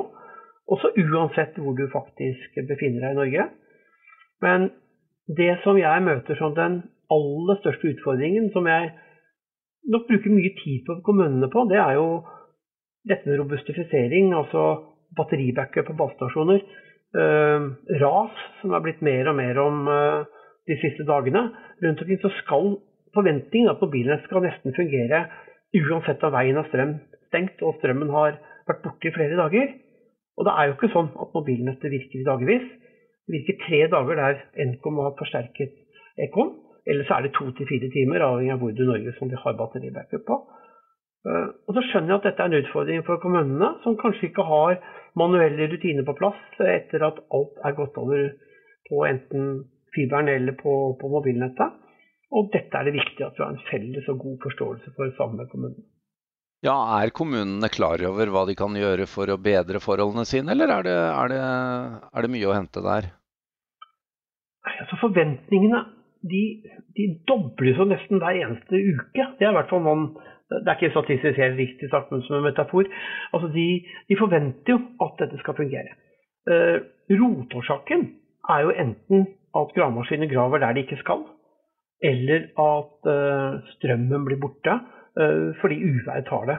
Også 0.67 0.91
uansett 0.99 1.59
hvor 1.63 1.77
du 1.79 1.87
faktisk 1.93 2.59
befinner 2.69 3.07
deg 3.07 3.15
i 3.15 3.19
Norge. 3.21 3.49
Men 4.43 4.71
det 5.39 5.53
som 5.63 5.79
jeg 5.79 6.05
møter 6.07 6.39
som 6.39 6.55
den 6.57 6.81
aller 7.13 7.61
største 7.61 7.93
utfordringen, 7.95 8.51
som 8.55 8.67
jeg 8.67 8.91
nok 9.91 10.09
bruker 10.09 10.35
mye 10.35 10.53
tid 10.59 10.83
på 10.87 10.99
kommunene 11.07 11.49
på, 11.53 11.65
det 11.71 11.79
er 11.79 11.95
jo 11.99 12.09
dette 13.07 13.29
med 13.29 13.39
robustifisering, 13.39 14.33
altså 14.35 14.65
batteribackup 15.17 15.87
på 15.91 15.99
basestasjoner. 16.01 16.65
Uh, 17.17 17.71
ras, 18.03 18.43
som 18.61 18.75
er 18.75 18.83
blitt 18.83 19.05
mer 19.07 19.31
og 19.31 19.39
mer 19.39 19.59
om 19.63 19.87
uh, 19.87 20.27
de 20.67 20.77
siste 20.83 21.07
dagene. 21.07 21.47
Rundt 21.83 22.03
omkring 22.03 22.21
så 22.21 22.33
skal 22.43 22.75
forventningen 23.15 23.71
at 23.71 23.81
mobilnett 23.81 24.27
skal 24.27 24.45
nesten 24.45 24.75
fungere 24.77 25.29
uansett 25.77 26.25
om 26.27 26.35
veien 26.35 26.59
har 26.59 26.67
strøm 26.69 26.97
stengt 27.29 27.63
og 27.65 27.79
strømmen 27.79 28.13
har 28.15 28.39
vært 28.69 28.83
borte 28.85 29.09
i 29.09 29.15
flere 29.15 29.39
dager. 29.39 29.73
Og 30.37 30.47
det 30.47 30.53
er 30.53 30.69
jo 30.69 30.77
ikke 30.77 30.93
sånn 30.93 31.11
at 31.23 31.35
mobilnettet 31.37 31.93
virker 31.93 32.21
i 32.21 32.29
dagevis. 32.29 32.67
Det 33.27 33.35
virker 33.39 33.61
tre 33.65 33.81
dager 33.93 34.21
der 34.21 34.43
Nkom 34.71 35.01
har 35.03 35.17
forsterket 35.19 35.75
Ekom. 36.27 36.53
Eller 36.87 37.07
så 37.07 37.17
er 37.17 37.27
det 37.27 37.35
to 37.35 37.49
til 37.51 37.67
fire 37.67 37.89
timer, 37.91 38.23
avhengig 38.23 38.53
av 38.55 38.61
hvor 38.63 38.75
du 38.77 38.85
Norge 38.87 39.15
som 39.17 39.31
de 39.31 39.41
har 39.43 39.57
batteribackup 39.59 40.23
på. 40.29 40.37
Uh, 41.27 41.49
og 41.67 41.75
så 41.75 41.83
skjønner 41.83 42.13
jeg 42.13 42.21
at 42.21 42.27
dette 42.29 42.45
er 42.45 42.53
en 42.53 42.61
utfordring 42.61 43.01
for 43.09 43.19
kommunene, 43.19 43.73
som 43.83 43.97
kanskje 43.99 44.29
ikke 44.29 44.45
har 44.47 44.77
manuelle 45.19 45.67
rutiner 45.73 46.07
på 46.07 46.15
plass 46.21 46.61
etter 46.63 47.03
at 47.09 47.19
alt 47.35 47.59
er 47.67 47.75
gått 47.81 47.99
over 47.99 48.29
på 48.87 49.03
enten 49.09 49.49
fiberen 49.97 50.31
eller 50.31 50.55
på, 50.61 50.77
på 51.01 51.11
mobilnettet. 51.11 51.83
Og 52.37 52.53
dette 52.55 52.79
er 52.79 52.87
det 52.87 52.95
viktig 52.95 53.27
at 53.27 53.35
vi 53.35 53.43
har 53.43 53.55
en 53.55 53.67
felles 53.67 54.09
og 54.13 54.23
god 54.23 54.39
forståelse 54.47 54.95
for 54.95 55.11
sammen 55.19 55.43
med 55.43 55.51
kommunen. 55.51 55.83
Ja, 56.65 56.77
Er 57.03 57.13
kommunene 57.13 57.69
klar 57.69 58.01
over 58.09 58.31
hva 58.33 58.47
de 58.49 58.57
kan 58.57 58.77
gjøre 58.77 59.05
for 59.11 59.29
å 59.29 59.37
bedre 59.37 59.81
forholdene 59.83 60.25
sine, 60.25 60.55
eller 60.55 60.73
er 60.79 60.87
det, 60.87 60.97
er 60.97 61.33
det, 61.33 61.43
er 62.13 62.25
det 62.25 62.33
mye 62.33 62.49
å 62.49 62.57
hente 62.57 62.83
der? 62.85 63.11
Altså 64.67 64.99
Forventningene 65.03 65.83
de, 66.27 66.43
de 66.97 67.11
dobles 67.29 67.79
jo 67.79 67.87
nesten 67.87 68.23
hver 68.23 68.39
eneste 68.41 68.81
uke. 68.81 69.29
Det 69.39 69.47
er 69.47 69.53
i 69.53 69.59
hvert 69.59 69.71
fall 69.71 69.85
noen 69.85 70.09
det 70.47 70.63
er 70.63 70.77
ikke 70.79 70.93
statistisk 70.95 71.41
helt 71.43 71.59
riktig 71.59 71.89
sagt, 71.91 72.13
men 72.13 72.21
som 72.23 72.39
en 72.39 72.45
metafor. 72.47 72.87
Altså 73.35 73.49
de, 73.51 73.67
de 74.07 74.19
forventer 74.19 74.77
jo 74.77 74.79
at 75.03 75.17
dette 75.19 75.41
skal 75.43 75.57
fungere. 75.59 75.97
Uh, 76.47 76.79
rotårsaken 77.11 78.05
er 78.55 78.61
jo 78.63 78.75
enten 78.79 79.25
at 79.59 79.73
gravemaskiner 79.75 80.31
graver 80.31 80.63
der 80.63 80.77
de 80.77 80.85
ikke 80.87 81.01
skal, 81.01 81.25
eller 81.99 82.47
at 82.63 83.11
uh, 83.11 83.59
strømmen 83.75 84.29
blir 84.29 84.39
borte 84.39 84.77
fordi 85.17 85.77
uværet 85.81 86.27
tar 86.29 86.49
det. 86.51 86.57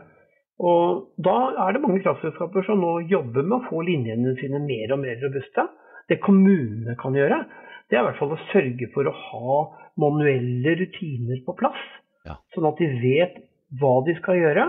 Og 0.57 1.13
Da 1.21 1.35
er 1.67 1.75
det 1.75 1.81
mange 1.83 2.01
kraftselskaper 2.01 2.65
som 2.65 2.81
nå 2.81 2.93
jobber 3.05 3.45
med 3.45 3.59
å 3.59 3.65
få 3.67 3.83
linjene 3.85 4.33
sine 4.39 4.61
mer 4.63 4.95
og 4.95 5.03
mer 5.03 5.19
robuste. 5.21 5.67
Det 6.09 6.17
kommunene 6.23 6.95
kan 6.97 7.13
gjøre, 7.13 7.43
det 7.89 7.97
er 7.97 8.01
i 8.01 8.07
hvert 8.07 8.19
fall 8.19 8.33
å 8.33 8.45
sørge 8.49 8.87
for 8.93 9.07
å 9.07 9.13
ha 9.13 9.59
manuelle 10.01 10.73
rutiner 10.79 11.43
på 11.45 11.55
plass. 11.59 11.83
Ja. 12.27 12.37
Sånn 12.55 12.67
at 12.69 12.79
de 12.81 12.87
vet 13.01 13.37
hva 13.79 13.99
de 14.07 14.15
skal 14.19 14.39
gjøre, 14.39 14.65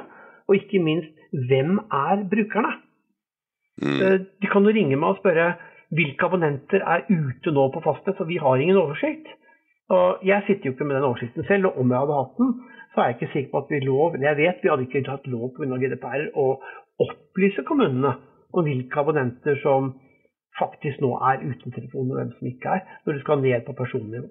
og 0.49 0.57
ikke 0.59 0.83
minst 0.83 1.11
hvem 1.33 1.79
er 1.95 2.23
brukerne. 2.31 2.77
Mm. 3.83 3.99
Eh, 4.03 4.17
de 4.43 4.51
kan 4.51 4.67
jo 4.67 4.75
ringe 4.75 4.99
meg 4.99 5.15
og 5.15 5.21
spørre 5.21 5.53
hvilke 5.95 6.27
abonnenter 6.27 6.83
er 6.83 7.07
ute 7.09 7.53
nå 7.55 7.69
på 7.73 7.83
fastnett, 7.85 8.19
for 8.19 8.29
vi 8.29 8.41
har 8.43 8.61
ingen 8.61 8.81
oversikt. 8.81 9.29
Og 9.89 10.25
Jeg 10.27 10.45
sitter 10.47 10.69
jo 10.69 10.75
ikke 10.75 10.85
med 10.85 10.99
den 10.99 11.09
oversikten 11.09 11.47
selv, 11.49 11.71
og 11.71 11.79
om 11.81 11.93
jeg 11.93 12.03
hadde 12.03 12.19
hatt 12.19 12.41
den, 12.41 12.51
så 12.93 13.01
er 13.01 13.07
jeg 13.07 13.17
ikke 13.17 13.33
sikker 13.33 13.53
på 13.53 13.63
at 13.63 13.71
vi 13.73 13.81
lov 13.87 14.17
Jeg 14.21 14.37
vet 14.37 14.63
vi 14.63 14.73
hadde 14.73 14.85
ikke 14.89 15.05
hatt 15.11 15.31
lov 15.33 15.53
pga. 15.57 15.79
GDPR 15.85 16.27
å 16.37 16.49
opplyse 17.05 17.65
kommunene 17.69 18.17
om 18.53 18.67
hvilke 18.67 19.01
abonnenter 19.01 19.57
som 19.63 19.95
faktisk 20.59 21.01
nå 21.05 21.15
er 21.31 21.45
uten 21.45 21.73
telefon, 21.73 22.11
og 22.11 22.19
hvem 22.19 22.35
som 22.37 22.51
ikke 22.51 22.77
er, 22.77 22.85
når 23.07 23.17
du 23.17 23.25
skal 23.25 23.43
ned 23.45 23.65
på 23.67 23.77
personnivå. 23.79 24.29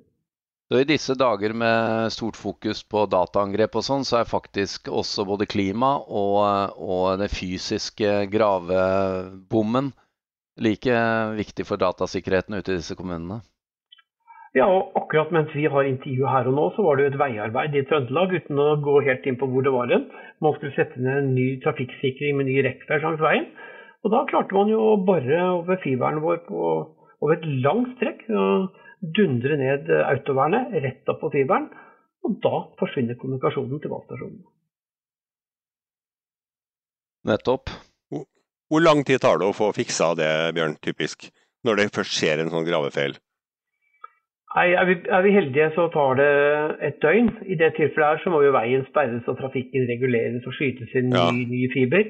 Så 0.68 0.82
I 0.82 0.88
disse 0.90 1.16
dager 1.16 1.54
med 1.56 2.12
stort 2.12 2.36
fokus 2.36 2.82
på 2.84 3.06
dataangrep 3.08 3.78
og 3.80 3.86
sånn, 3.88 4.04
så 4.04 4.20
er 4.20 4.28
faktisk 4.28 4.90
også 4.92 5.24
både 5.30 5.48
klima 5.48 5.94
og, 6.04 6.76
og 6.76 7.22
den 7.22 7.32
fysiske 7.32 8.26
gravebommen 8.34 9.94
like 10.60 10.98
viktig 11.38 11.64
for 11.70 11.80
datasikkerheten 11.80 12.58
ute 12.60 12.74
i 12.74 12.82
disse 12.82 12.98
kommunene? 13.00 13.40
Ja, 14.58 14.66
og 14.74 14.96
akkurat 14.98 15.30
mens 15.36 15.52
vi 15.54 15.68
har 15.70 15.86
intervju 15.86 16.26
her 16.32 16.48
og 16.50 16.56
nå, 16.58 16.66
så 16.74 16.86
var 16.86 16.98
det 16.98 17.04
jo 17.04 17.10
et 17.12 17.20
veiarbeid 17.22 17.76
i 17.78 17.84
Trøndelag, 17.86 18.32
uten 18.40 18.62
å 18.64 18.68
gå 18.82 18.96
helt 19.06 19.28
inn 19.30 19.38
på 19.38 19.50
hvor 19.52 19.66
det 19.66 19.74
var 19.76 19.92
hen. 19.94 20.08
Man 20.42 20.56
skulle 20.56 20.74
sette 20.74 21.02
ned 21.04 21.20
en 21.22 21.34
ny 21.36 21.48
trafikksikring 21.62 22.40
med 22.40 22.50
ny 22.50 22.56
rekkverk 22.66 23.06
langs 23.06 23.22
veien. 23.22 23.46
Og 24.06 24.14
da 24.14 24.24
klarte 24.30 24.56
man 24.58 24.72
jo 24.72 24.80
å 24.82 25.00
bore 25.06 25.42
over 25.60 25.78
fiberen 25.84 26.24
vår 26.24 26.42
på, 26.48 26.72
over 27.22 27.36
et 27.36 27.46
langt 27.66 27.94
strekk. 27.98 28.24
og 28.34 28.74
Dundre 29.18 29.60
ned 29.62 29.92
autovernet 30.00 30.74
rett 30.82 31.12
opp 31.12 31.22
på 31.22 31.32
fiberen. 31.36 31.70
Og 32.26 32.40
da 32.42 32.64
forsvinner 32.80 33.20
kommunikasjonen 33.20 33.84
til 33.84 33.94
valgstasjonen. 33.94 34.42
Nettopp. 37.30 37.70
Hvor 38.68 38.84
lang 38.84 39.06
tid 39.08 39.22
tar 39.24 39.38
det 39.40 39.48
å 39.48 39.56
få 39.56 39.70
fiksa 39.76 40.16
det, 40.18 40.32
Bjørn, 40.58 40.80
typisk? 40.84 41.30
Når 41.68 41.78
det 41.78 41.92
først 41.96 42.18
skjer 42.18 42.42
en 42.42 42.52
sånn 42.52 42.66
gravefeil? 42.68 43.20
Nei, 44.56 44.70
er 44.80 44.88
vi, 44.88 44.96
er 45.12 45.22
vi, 45.26 45.34
heldige 45.36 45.68
så 45.76 45.90
tar 45.92 46.16
det 46.20 46.32
et 46.88 47.02
døgn. 47.04 47.28
I 47.52 47.58
det 47.60 47.74
tilfellet 47.76 48.08
her 48.08 48.22
så 48.24 48.32
må 48.32 48.40
jo 48.46 48.54
veien 48.56 48.86
sperres 48.88 49.28
og 49.28 49.38
trafikken 49.42 49.90
reguleres 49.90 50.48
og 50.48 50.56
skytes 50.56 50.94
inn 50.96 51.12
ja. 51.12 51.28
ny, 51.36 51.44
ny 51.52 51.68
fiber. 51.74 52.08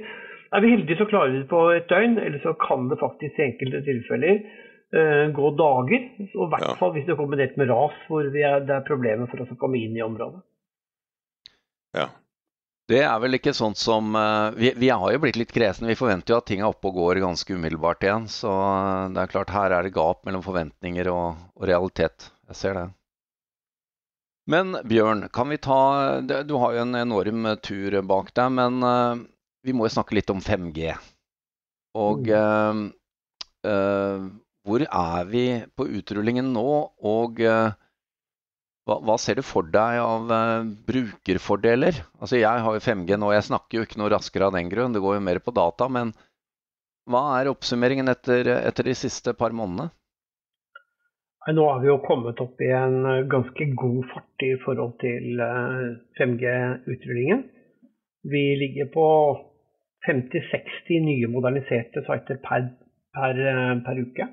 Er 0.53 0.63
vi 0.63 0.71
heldige, 0.75 0.99
så 0.99 1.09
klarer 1.09 1.33
vi 1.33 1.41
det 1.41 1.49
på 1.51 1.63
et 1.73 1.89
døgn, 1.89 2.19
eller 2.23 2.39
så 2.43 2.53
kan 2.61 2.85
det 2.91 2.99
faktisk 3.01 3.39
i 3.39 3.47
enkelte 3.49 3.81
tilfeller 3.87 4.37
uh, 4.95 5.25
gå 5.39 5.49
dager. 5.63 6.05
Og 6.29 6.45
I 6.45 6.51
hvert 6.53 6.77
fall 6.79 6.93
hvis 6.95 7.09
det 7.09 7.15
er 7.15 7.19
kombinert 7.19 7.57
med 7.59 7.73
ras, 7.73 7.97
hvor 8.07 8.29
er, 8.29 8.61
det 8.69 8.77
er 8.77 8.87
problemer 8.87 9.27
for 9.31 9.43
oss 9.43 9.51
å 9.57 9.59
komme 9.59 9.81
inn 9.81 9.97
i 9.97 10.05
området. 10.05 10.45
Ja. 11.97 12.07
Det 12.87 13.01
er 13.03 13.17
vel 13.19 13.35
ikke 13.35 13.51
sånn 13.55 13.75
som 13.75 14.13
uh, 14.15 14.53
vi, 14.55 14.71
vi, 14.79 14.87
har 14.87 15.11
jo 15.11 15.19
blitt 15.19 15.39
litt 15.39 15.51
kresne. 15.51 15.89
Vi 15.91 15.99
forventer 15.99 16.33
jo 16.33 16.37
at 16.39 16.47
ting 16.47 16.61
er 16.63 16.69
oppe 16.69 16.87
og 16.87 17.01
går 17.01 17.19
ganske 17.23 17.57
umiddelbart 17.57 18.05
igjen. 18.05 18.29
Så 18.31 18.51
uh, 18.51 19.09
det 19.11 19.25
er 19.25 19.33
klart 19.33 19.51
her 19.51 19.75
er 19.75 19.83
det 19.83 19.95
gap 19.97 20.23
mellom 20.27 20.45
forventninger 20.45 21.09
og, 21.11 21.41
og 21.59 21.67
realitet. 21.67 22.29
Jeg 22.47 22.61
ser 22.61 22.79
det. 22.79 22.85
Men 24.47 24.77
Bjørn, 24.87 25.25
kan 25.35 25.49
vi 25.51 25.57
ta 25.59 26.21
Du 26.23 26.53
har 26.61 26.77
jo 26.77 26.85
en 26.85 26.95
enorm 26.95 27.49
tur 27.59 27.97
bak 28.07 28.31
deg. 28.39 28.53
Men 28.55 28.79
vi 29.67 29.75
må 29.75 29.83
jo 29.87 29.95
snakke 29.97 30.15
litt 30.15 30.31
om 30.31 30.39
5G. 30.39 30.93
Og 31.99 32.29
uh, 32.31 32.85
uh, 33.67 34.27
hvor 34.67 34.83
er 34.85 35.27
vi 35.31 35.45
på 35.75 35.87
utrullingen 35.99 36.53
nå? 36.55 36.69
Og 37.11 37.41
uh, 37.43 37.75
hva, 38.87 39.01
hva, 39.03 39.17
ser 39.19 39.39
du 39.39 39.43
for 39.43 39.67
deg 39.67 39.99
av 39.99 40.31
brukerfordeler? 40.87 41.99
Altså 42.21 42.39
Jeg 42.39 42.63
har 42.63 42.77
jo 42.77 42.83
5G 42.83 43.19
nå, 43.19 43.33
jeg 43.35 43.47
snakker 43.49 43.79
jo 43.79 43.85
ikke 43.87 43.99
noe 43.99 44.13
raskere 44.13 44.47
av 44.47 44.55
den 44.55 44.71
grunn, 44.71 44.95
det 44.95 45.03
går 45.03 45.17
jo 45.17 45.25
mer 45.27 45.41
på 45.43 45.53
data. 45.55 45.89
Men 45.91 46.13
hva 47.07 47.23
er 47.41 47.51
oppsummeringen 47.51 48.07
etter, 48.11 48.47
etter 48.57 48.87
de 48.87 48.95
siste 48.95 49.35
par 49.35 49.55
månedene? 49.55 49.91
Nå 51.47 51.63
har 51.63 51.77
vi 51.79 51.87
jo 51.87 51.99
kommet 52.03 52.39
opp 52.43 52.59
i 52.59 52.71
en 52.75 53.27
ganske 53.31 53.69
god 53.79 54.01
fart 54.11 54.43
i 54.43 54.49
forhold 54.65 54.97
til 55.03 55.39
5G-utrullingen. 56.19 57.45
Vi 58.27 58.43
ligger 58.59 58.89
på 58.91 59.05
50-60 60.07 61.05
nye 61.05 61.29
moderniserte 61.31 62.03
sider 62.03 62.41
per, 62.43 62.67
per, 63.15 63.39
eh, 63.39 63.75
per, 63.85 64.01
uke. 64.03 64.27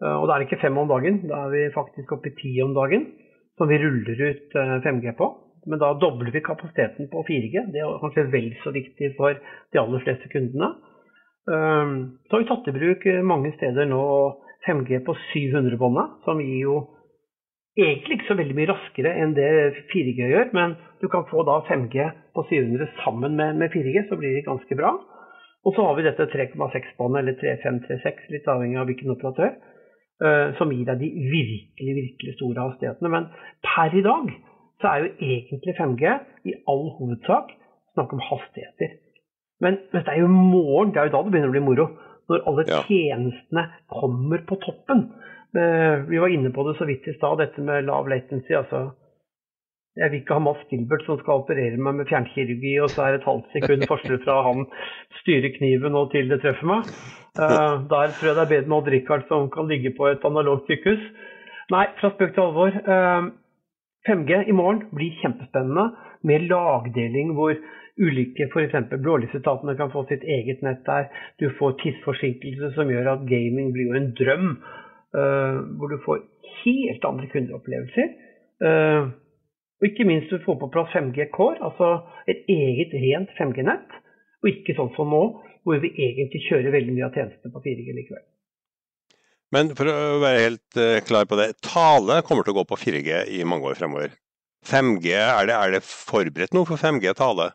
Eh, 0.00 0.14
og 0.16 0.26
da 0.28 0.34
er 0.34 0.42
det 0.42 0.48
ikke 0.48 0.62
fem 0.64 0.80
om 0.80 0.88
dagen, 0.88 1.20
da 1.28 1.44
er 1.44 1.52
vi 1.52 1.64
faktisk 1.74 2.16
oppe 2.16 2.32
i 2.32 2.36
ti 2.40 2.54
om 2.64 2.72
dagen 2.76 3.06
som 3.60 3.68
vi 3.68 3.78
ruller 3.82 4.22
ut 4.30 4.54
5G 4.56 5.10
eh, 5.12 5.16
på. 5.18 5.28
Men 5.68 5.82
da 5.82 5.92
dobler 6.00 6.32
vi 6.32 6.40
kapasiteten 6.40 7.10
på 7.12 7.20
4G. 7.28 7.66
Det 7.74 7.82
er 7.84 7.98
kanskje 8.00 8.30
vel 8.32 8.54
så 8.62 8.72
viktig 8.72 9.12
for 9.18 9.36
de 9.36 9.80
aller 9.82 10.00
fleste 10.06 10.30
kundene. 10.32 10.70
Så 11.44 12.32
har 12.32 12.40
vi 12.40 12.48
tatt 12.48 12.68
i 12.70 12.72
bruk 12.72 13.04
mange 13.26 13.50
steder 13.58 13.88
nå 13.90 14.00
5G 14.64 15.02
på 15.04 15.14
700-båndet, 15.32 16.16
som 16.24 16.40
gir 16.40 16.62
jo 16.62 16.76
egentlig 17.80 18.18
ikke 18.18 18.28
så 18.30 18.36
veldig 18.38 18.56
mye 18.56 18.70
raskere 18.70 19.12
enn 19.22 19.32
det 19.36 19.50
4G 19.92 20.28
gjør, 20.32 20.50
men 20.56 20.76
du 21.00 21.08
kan 21.12 21.26
få 21.30 21.44
da 21.48 21.60
5G 21.68 22.08
på 22.36 22.44
700 22.50 22.90
sammen 23.04 23.36
med, 23.38 23.56
med 23.60 23.72
4G, 23.72 24.06
så 24.08 24.18
blir 24.20 24.36
det 24.36 24.46
ganske 24.48 24.76
bra. 24.78 24.94
Og 25.64 25.76
så 25.76 25.84
har 25.84 25.96
vi 25.96 26.06
dette 26.06 26.28
3,6-båndet, 26.32 27.20
eller 27.20 27.36
3536, 27.40 28.30
litt 28.32 28.48
avhengig 28.48 28.80
av 28.80 28.88
hvilken 28.88 29.12
operatør, 29.12 29.56
som 30.58 30.72
gir 30.74 30.84
deg 30.84 31.00
de 31.00 31.06
virkelig, 31.32 31.92
virkelig 31.96 32.34
store 32.36 32.66
hastighetene. 32.66 33.08
Men 33.08 33.28
per 33.64 33.94
i 33.96 34.02
dag 34.04 34.26
så 34.80 34.90
er 34.90 35.04
jo 35.04 35.12
egentlig 35.32 35.76
5G 35.78 36.12
i 36.50 36.56
all 36.68 36.90
hovedsak 36.98 37.54
snakk 37.94 38.12
om 38.16 38.22
hastigheter. 38.24 38.98
Men, 39.60 39.78
men 39.92 40.04
det 40.04 40.12
er 40.12 40.22
jo 40.22 40.28
morgen, 40.28 40.92
det 40.92 41.00
er 41.00 41.08
jo 41.08 41.14
da 41.14 41.22
det 41.24 41.34
begynner 41.34 41.52
å 41.52 41.56
bli 41.56 41.64
moro. 41.64 41.88
Når 42.30 42.44
alle 42.48 42.64
ja. 42.68 42.80
tjenestene 42.86 43.64
kommer 43.90 44.44
på 44.48 44.60
toppen. 44.62 45.08
Eh, 45.56 46.04
vi 46.08 46.20
var 46.22 46.32
inne 46.32 46.52
på 46.54 46.64
det 46.68 46.76
så 46.78 46.86
vidt 46.88 47.08
i 47.10 47.16
stad, 47.16 47.40
dette 47.42 47.64
med 47.64 47.88
lav 47.88 48.08
latency. 48.08 48.54
altså 48.54 48.90
jeg 49.98 50.10
vil 50.10 50.20
ikke 50.20 50.36
ha 50.36 50.42
Mads 50.44 50.62
Gilbert 50.70 51.02
som 51.06 51.18
skal 51.18 51.40
operere 51.42 51.78
meg 51.82 51.96
med 51.98 52.08
fjernkirurgi, 52.10 52.76
og 52.84 52.92
så 52.92 53.02
er 53.04 53.14
det 53.14 53.20
et 53.20 53.26
halvt 53.26 53.56
sekund 53.56 53.86
forskjell 53.90 54.20
fra 54.22 54.36
han 54.46 54.62
styrer 55.18 55.50
kniven 55.56 55.98
og 55.98 56.12
til 56.12 56.30
det 56.30 56.38
treffer 56.44 56.68
meg. 56.70 56.92
Uh, 57.38 57.82
der 57.90 58.14
tror 58.14 58.30
jeg 58.30 58.36
det 58.38 58.44
er 58.44 58.52
bedre 58.52 58.70
med 58.70 58.76
Odd 58.78 58.90
Rikard 58.94 59.26
som 59.28 59.50
kan 59.50 59.68
ligge 59.70 59.90
på 59.96 60.06
et 60.10 60.26
analogt 60.26 60.70
sykehus. 60.70 61.02
Nei, 61.74 61.84
fra 61.98 62.10
spøk 62.14 62.36
til 62.36 62.44
alvor. 62.46 62.76
Uh, 62.86 62.94
eh, 62.94 63.28
5G 64.08 64.38
i 64.48 64.54
morgen 64.56 64.86
blir 64.96 65.18
kjempespennende 65.20 65.90
med 66.26 66.46
lagdeling 66.50 67.34
hvor 67.36 67.58
ulike 68.00 68.46
f.eks. 68.48 68.76
blålysetatene 68.94 69.74
kan 69.76 69.90
få 69.92 70.04
sitt 70.08 70.22
eget 70.22 70.62
nett 70.66 70.84
der. 70.86 71.10
Du 71.42 71.50
får 71.58 71.76
tidsforsinkelse 71.82 72.72
som 72.76 72.90
gjør 72.90 73.10
at 73.16 73.26
gaming 73.28 73.74
blir 73.74 73.90
jo 73.90 73.98
en 73.98 74.12
drøm. 74.18 74.54
Uh, 75.10 75.66
hvor 75.78 75.90
du 75.90 75.98
får 76.04 76.22
helt 76.62 77.04
andre 77.10 77.26
kundeopplevelser. 77.34 78.14
Uh, 78.62 79.10
og 79.80 79.86
ikke 79.88 80.04
minst 80.04 80.32
du 80.32 80.38
får 80.44 80.58
på 80.60 80.68
plass 80.74 80.92
5G 80.92 81.30
Core, 81.32 81.56
altså 81.64 82.02
et 82.28 82.44
eget 82.52 82.92
rent 83.00 83.30
5G-nett. 83.38 83.94
Og 84.40 84.50
ikke 84.52 84.74
sånn 84.76 84.92
som 84.96 85.08
nå, 85.12 85.22
hvor 85.64 85.80
vi 85.80 85.90
egentlig 85.96 86.42
kjører 86.46 86.72
veldig 86.74 86.96
mye 86.96 87.06
av 87.08 87.16
tjenestene 87.16 87.52
på 87.52 87.62
4G 87.64 87.94
likevel. 87.96 88.24
Men 89.52 89.72
for 89.76 89.88
å 89.90 90.20
være 90.22 90.44
helt 90.44 90.78
uh, 90.78 90.98
klar 91.04 91.26
på 91.28 91.38
det, 91.40 91.48
tale 91.64 92.20
kommer 92.26 92.46
til 92.46 92.54
å 92.54 92.60
gå 92.60 92.66
på 92.70 92.78
4G 92.80 93.24
i 93.40 93.40
mange 93.48 93.72
år 93.72 93.78
fremover. 93.80 94.12
5G, 94.68 95.14
er 95.16 95.48
det, 95.48 95.56
er 95.56 95.74
det 95.74 95.82
forberedt 95.84 96.54
noe 96.56 96.68
for 96.68 96.80
5G 96.80 97.16
tale? 97.18 97.50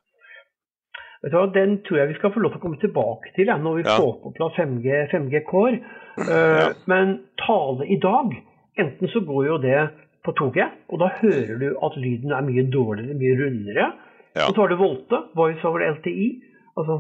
Den 1.26 1.80
tror 1.86 1.98
jeg 2.02 2.10
vi 2.12 2.18
skal 2.20 2.34
få 2.34 2.42
lov 2.42 2.54
til 2.54 2.60
å 2.60 2.64
komme 2.66 2.82
tilbake 2.82 3.32
til 3.38 3.50
ja, 3.50 3.56
når 3.58 3.80
vi 3.80 3.86
Ja. 3.86 3.96
får 3.98 4.18
på 4.22 4.34
plass 4.38 4.58
5G, 4.60 4.98
5G 5.14 5.42
Core. 5.46 5.80
Eh, 6.22 6.58
Ja. 6.60 6.74
Men 6.86 7.16
tale 7.42 7.88
i 7.90 7.98
dag, 7.98 8.36
enten 8.78 9.10
så 9.10 9.22
går 9.26 9.46
jo 9.48 9.58
det 9.58 9.80
på 10.26 10.34
2G, 10.40 10.68
og 10.92 11.02
da 11.02 11.12
hører 11.22 11.56
du 11.62 11.68
at 11.88 11.98
lyden 12.02 12.34
er 12.36 12.46
mye 12.46 12.66
dårligere, 12.74 13.18
mye 13.20 13.40
rundere. 13.42 13.90
Ja. 14.36 14.48
Og 14.48 14.56
så 14.56 14.64
har 14.64 14.72
du 14.72 14.80
Volte, 14.82 15.22
Voice 15.38 15.64
over 15.68 15.86
LTI, 15.96 16.30
altså 16.76 17.00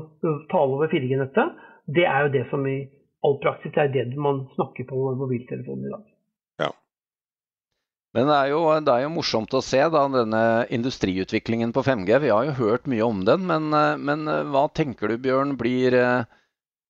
tale 0.51 0.77
over 0.79 0.91
4G-nettet. 0.91 1.63
Det 1.95 2.05
er 2.07 2.25
jo 2.25 2.33
det 2.37 2.45
som 2.51 2.65
i 2.69 2.79
all 3.25 3.39
praksis 3.41 3.75
er 3.81 3.89
det 3.93 4.07
man 4.17 4.45
snakker 4.55 4.87
på 4.89 5.07
mobiltelefonen 5.19 5.89
i 5.89 5.95
dag. 5.95 6.11
Men 8.15 8.29
det 8.29 8.35
er, 8.35 8.49
jo, 8.53 8.59
det 8.79 8.93
er 8.93 9.01
jo 9.03 9.11
morsomt 9.11 9.53
å 9.57 9.59
se 9.65 9.81
da, 9.91 10.05
denne 10.07 10.41
industriutviklingen 10.71 11.73
på 11.75 11.81
5G. 11.83 12.13
Vi 12.23 12.31
har 12.31 12.45
jo 12.47 12.53
hørt 12.61 12.87
mye 12.87 13.03
om 13.03 13.25
den, 13.27 13.43
men, 13.49 13.75
men 14.07 14.23
hva 14.53 14.69
tenker 14.71 15.11
du 15.11 15.17
Bjørn 15.19 15.57
blir 15.59 15.97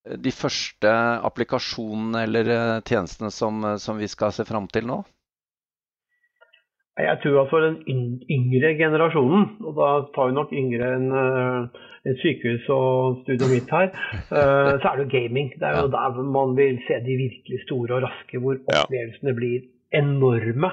de 0.06 0.34
første 0.38 0.92
applikasjonene 1.26 2.22
eller 2.28 2.52
tjenestene 2.86 3.34
som, 3.34 3.66
som 3.82 3.98
vi 3.98 4.10
skal 4.12 4.36
se 4.38 4.46
fram 4.46 4.70
til 4.70 4.86
nå? 4.86 5.00
Jeg 6.98 7.18
tror 7.24 7.42
at 7.42 7.50
for 7.52 7.60
den 7.60 7.82
yngre 8.32 8.72
generasjonen, 8.80 9.50
og 9.68 9.76
da 9.76 9.90
tar 10.16 10.30
vi 10.30 10.38
nok 10.38 10.54
yngre 10.56 10.94
enn 10.96 11.10
uh, 11.12 11.82
et 12.06 12.22
sykehus 12.22 12.68
og 12.72 13.22
studioet 13.24 13.52
mitt 13.52 13.72
her, 13.74 13.90
eh, 14.14 14.72
så 14.80 14.90
er 14.90 14.98
det 14.98 15.06
jo 15.06 15.14
gaming. 15.18 15.52
Det 15.60 15.68
er 15.68 15.80
jo 15.82 15.92
der 15.92 16.20
man 16.38 16.56
vil 16.58 16.78
se 16.88 17.00
de 17.06 17.18
virkelig 17.26 17.62
store 17.66 17.98
og 17.98 18.04
raske, 18.06 18.40
hvor 18.40 18.60
opplevelsene 18.62 19.34
blir 19.38 19.66
enorme. 20.02 20.70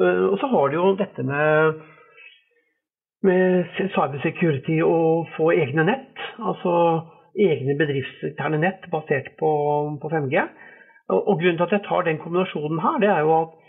Eh, 0.00 0.24
og 0.30 0.38
så 0.40 0.50
har 0.52 0.68
du 0.68 0.78
jo 0.78 0.96
dette 1.02 1.26
med, 1.26 1.80
med 3.26 3.64
cybersecurity 3.96 4.78
å 4.86 4.98
få 5.36 5.50
egne 5.58 5.88
nett. 5.90 6.26
Altså 6.38 6.74
egne 7.34 7.76
bedriftsinterne 7.78 8.62
nett 8.62 8.86
basert 8.94 9.34
på, 9.42 9.50
på 10.02 10.12
5G. 10.14 10.46
Og, 11.10 11.18
og 11.18 11.34
grunnen 11.40 11.58
til 11.58 11.66
at 11.66 11.78
jeg 11.78 11.86
tar 11.88 12.06
den 12.06 12.22
kombinasjonen 12.22 12.82
her, 12.84 13.02
det 13.02 13.10
er 13.10 13.26
jo 13.26 13.34
at 13.42 13.59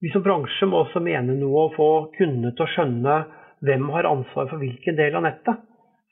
vi 0.00 0.10
som 0.14 0.22
bransje 0.24 0.68
må 0.68 0.84
også 0.84 1.02
mene 1.04 1.34
noe 1.36 1.66
å 1.66 1.72
få 1.74 1.88
kundene 2.16 2.54
til 2.56 2.64
å 2.64 2.70
skjønne 2.74 3.16
hvem 3.66 3.90
har 3.92 4.08
ansvar 4.08 4.48
for 4.48 4.62
hvilken 4.62 4.96
del 4.96 5.18
av 5.18 5.26
nettet. 5.26 5.58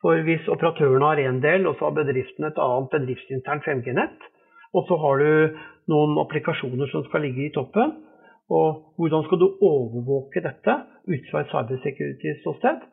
For 0.02 0.20
hvis 0.22 0.44
operatørene 0.52 1.08
har 1.08 1.22
én 1.24 1.40
del, 1.42 1.64
og 1.66 1.78
så 1.78 1.88
har 1.88 1.96
bedriften 1.96 2.46
et 2.46 2.60
annet 2.62 2.92
bedriftsinternt 2.92 3.64
5G-nett, 3.66 4.28
og 4.76 4.84
så 4.86 4.98
har 5.00 5.22
du 5.22 5.56
noen 5.90 6.20
applikasjoner 6.22 6.90
som 6.92 7.02
skal 7.08 7.24
ligge 7.24 7.48
i 7.48 7.54
toppen, 7.54 7.96
og 8.52 8.94
hvordan 9.00 9.24
skal 9.26 9.40
du 9.40 9.48
overvåke 9.64 10.40
dette 10.44 10.76
ut 11.08 11.26
fra 11.32 11.42
et 11.42 11.50
cybersecurity-ståsted? 11.52 12.84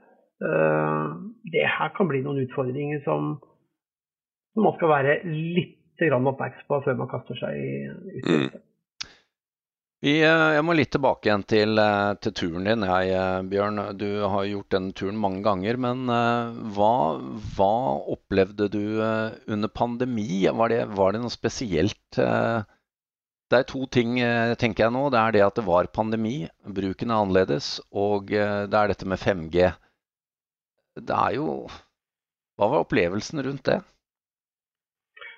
Eh, 0.47 1.09
Det 1.51 1.67
her 1.77 1.89
kan 1.95 2.07
bli 2.07 2.23
noen 2.23 2.41
utfordringer 2.47 3.03
som, 3.03 3.35
man 4.55 4.75
skal 4.79 4.89
være 4.89 5.19
litt 5.27 5.81
oppmerksom 6.01 6.67
på 6.67 6.81
før 6.83 6.97
man 6.97 7.07
kaster 7.07 7.35
seg 7.39 7.55
i- 7.55 7.87
ut 7.87 8.25
i 8.25 8.35
Mm. 8.35 8.49
Eh, 10.03 10.53
jeg 10.55 10.63
må 10.67 10.73
litt 10.75 10.91
tilbake 10.93 11.29
igjen 11.29 11.43
til, 11.47 11.79
eh, 11.79 12.15
til 12.21 12.33
turen 12.35 12.67
din, 12.67 12.83
jeg, 12.83 13.13
eh, 13.15 13.45
Bjørn. 13.51 13.79
Du 13.97 14.07
har 14.27 14.43
gjort 14.45 14.69
den 14.75 14.91
turen 14.93 15.17
mange 15.17 15.41
ganger. 15.45 15.77
Men 15.77 16.05
hva, 16.75 16.91
hva 17.55 17.75
opplevde 18.15 18.69
du 18.69 18.83
under 19.47 19.69
pandemi? 19.69 20.45
Var 20.47 20.69
det, 20.69 20.81
var 20.97 21.13
det 21.13 21.21
noe 21.23 21.33
spesielt? 21.33 22.03
Det 22.15 23.59
er 23.59 23.67
to 23.69 23.85
ting, 23.87 24.17
tenker 24.57 24.85
jeg 24.85 24.93
nå. 24.93 25.09
Det 25.13 25.21
er 25.21 25.31
det 25.31 25.45
at 25.47 25.55
det 25.55 25.65
var 25.65 25.87
pandemi, 25.93 26.49
bruken 26.65 27.11
er 27.11 27.21
annerledes, 27.21 27.79
og 27.91 28.29
det 28.33 28.73
er 28.73 28.93
dette 28.93 29.05
med 29.07 29.21
5G. 29.21 29.71
Det 30.95 31.15
er 31.15 31.35
jo 31.39 31.67
Hva 32.55 32.69
var 32.71 32.85
opplevelsen 32.85 33.41
rundt 33.43 33.65
det? 33.67 33.81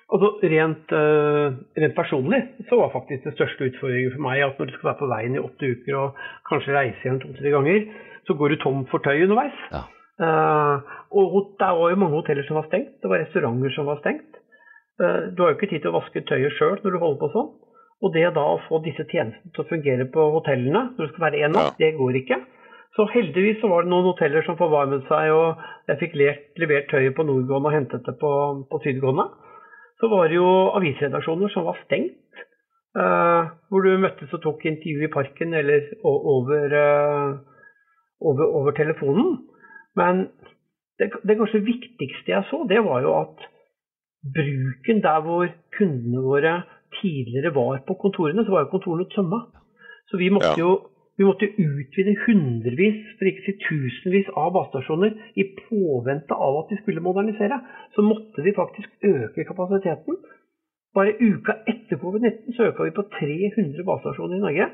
Altså 0.08 0.28
rent, 0.40 0.92
eh, 0.96 1.56
rent 1.82 1.96
personlig 1.96 2.40
så 2.70 2.78
var 2.80 2.94
faktisk 2.94 3.26
det 3.26 3.34
største 3.36 3.66
utfordringen 3.68 4.14
for 4.14 4.24
meg 4.24 4.40
at 4.40 4.56
når 4.56 4.70
du 4.70 4.72
skal 4.76 4.88
være 4.88 5.00
på 5.02 5.10
veien 5.10 5.36
i 5.36 5.42
åtte 5.42 5.72
uker 5.74 5.98
og 6.00 6.22
kanskje 6.48 6.76
reise 6.76 7.04
igjen 7.04 7.20
to-tre 7.20 7.52
ganger, 7.52 7.84
så 8.24 8.36
går 8.38 8.54
du 8.54 8.56
tom 8.62 8.86
for 8.88 9.04
tøy 9.04 9.26
underveis. 9.26 9.58
Ja. 9.74 9.84
Eh, 10.18 10.96
og 11.12 11.36
det 11.60 11.70
var 11.80 11.92
jo 11.92 12.00
mange 12.00 12.16
hoteller 12.16 12.46
som 12.48 12.56
var 12.56 12.68
stengt. 12.70 12.96
Det 13.02 13.10
var 13.10 13.20
restauranter 13.20 13.74
som 13.76 13.88
var 13.90 14.00
stengt. 14.00 14.38
Eh, 15.02 15.28
du 15.34 15.42
har 15.42 15.52
jo 15.52 15.58
ikke 15.58 15.70
tid 15.74 15.84
til 15.84 15.92
å 15.92 15.98
vaske 16.00 16.24
tøyet 16.26 16.56
sjøl 16.56 16.78
når 16.80 16.94
du 16.94 17.00
holder 17.02 17.20
på 17.20 17.32
sånn. 17.36 17.50
Og 17.98 18.14
det 18.14 18.28
da 18.34 18.44
å 18.46 18.60
få 18.64 18.78
disse 18.84 19.04
tjenestene 19.10 19.52
til 19.52 19.64
å 19.64 19.68
fungere 19.68 20.06
på 20.14 20.24
hotellene 20.36 20.84
når 20.94 21.02
det 21.04 21.10
skal 21.12 21.24
være 21.26 21.42
én 21.44 21.54
natt, 21.54 21.76
det 21.82 21.96
går 21.98 22.20
ikke. 22.22 22.38
Så 22.96 23.06
heldigvis 23.12 23.60
så 23.60 23.68
var 23.70 23.84
det 23.84 23.92
noen 23.92 24.08
hoteller 24.08 24.42
som 24.46 24.56
forvarmet 24.58 25.04
seg, 25.10 25.30
og 25.34 25.60
jeg 25.90 26.00
fikk 26.00 26.16
levert 26.16 26.88
tøyet 26.90 27.14
på 27.14 27.26
nordgående 27.26 27.70
og 27.70 27.74
hentet 27.74 28.06
det 28.06 28.14
på, 28.22 28.30
på 28.70 28.80
sydgående. 28.86 29.26
Så 30.00 30.08
var 30.12 30.28
det 30.30 30.36
jo 30.38 30.48
avisredaksjoner 30.78 31.50
som 31.54 31.64
var 31.66 31.78
stengt. 31.84 32.14
eh, 32.98 33.48
hvor 33.68 33.84
du 33.84 33.98
møttes 34.00 34.32
og 34.34 34.40
tok 34.42 34.64
intervju 34.66 35.04
i 35.06 35.12
parken 35.12 35.52
eller 35.54 35.84
over, 36.04 36.72
eh, 36.72 37.34
over, 38.20 38.44
over 38.58 38.72
telefonen. 38.74 39.36
Men 39.96 40.24
det, 40.98 41.12
det 41.22 41.36
kanskje 41.38 41.60
viktigste 41.66 42.32
jeg 42.32 42.44
så, 42.50 42.64
det 42.68 42.80
var 42.84 43.02
jo 43.04 43.12
at 43.20 43.44
bruken 44.34 45.02
der 45.04 45.20
hvor 45.22 45.46
kundene 45.78 46.22
våre 46.24 46.54
tidligere 47.00 47.54
var 47.54 47.82
på 47.86 47.94
kontorene, 48.02 48.44
så 48.44 48.50
var 48.50 48.64
jo 48.64 48.72
kontorene 48.72 49.06
tømma. 49.14 49.40
Så 50.10 50.16
vi 50.18 50.30
måtte 50.32 50.54
Ja. 50.56 50.58
jo 50.58 50.70
vi 51.18 51.26
måtte 51.26 51.48
utvide 51.58 52.14
hundrevis, 52.26 52.98
for 53.18 53.26
ikke 53.26 53.42
å 53.42 53.46
si 53.48 53.54
tusenvis 53.64 54.28
av 54.38 54.52
basestasjoner 54.54 55.16
i 55.34 55.48
påvente 55.64 56.36
av 56.36 56.60
at 56.60 56.70
vi 56.70 56.78
skulle 56.78 57.02
modernisere. 57.02 57.58
Så 57.96 58.04
måtte 58.06 58.44
vi 58.44 58.54
faktisk 58.54 59.08
øke 59.08 59.46
kapasiteten. 59.48 60.20
Bare 60.94 61.16
uka 61.18 61.56
etter 61.66 61.98
covid-19 61.98 62.54
så 62.54 62.68
øka 62.70 62.86
vi 62.86 62.94
på 62.94 63.04
300 63.18 63.86
basestasjoner 63.88 64.38
i 64.38 64.44
Norge. 64.44 64.68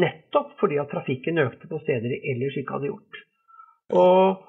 Nettopp 0.00 0.54
fordi 0.62 0.78
at 0.80 0.88
trafikken 0.88 1.42
økte 1.44 1.68
på 1.68 1.82
steder 1.84 2.08
de 2.08 2.22
ellers 2.32 2.56
ikke 2.56 2.78
hadde 2.78 2.88
gjort. 2.88 3.20
Og 4.00 4.40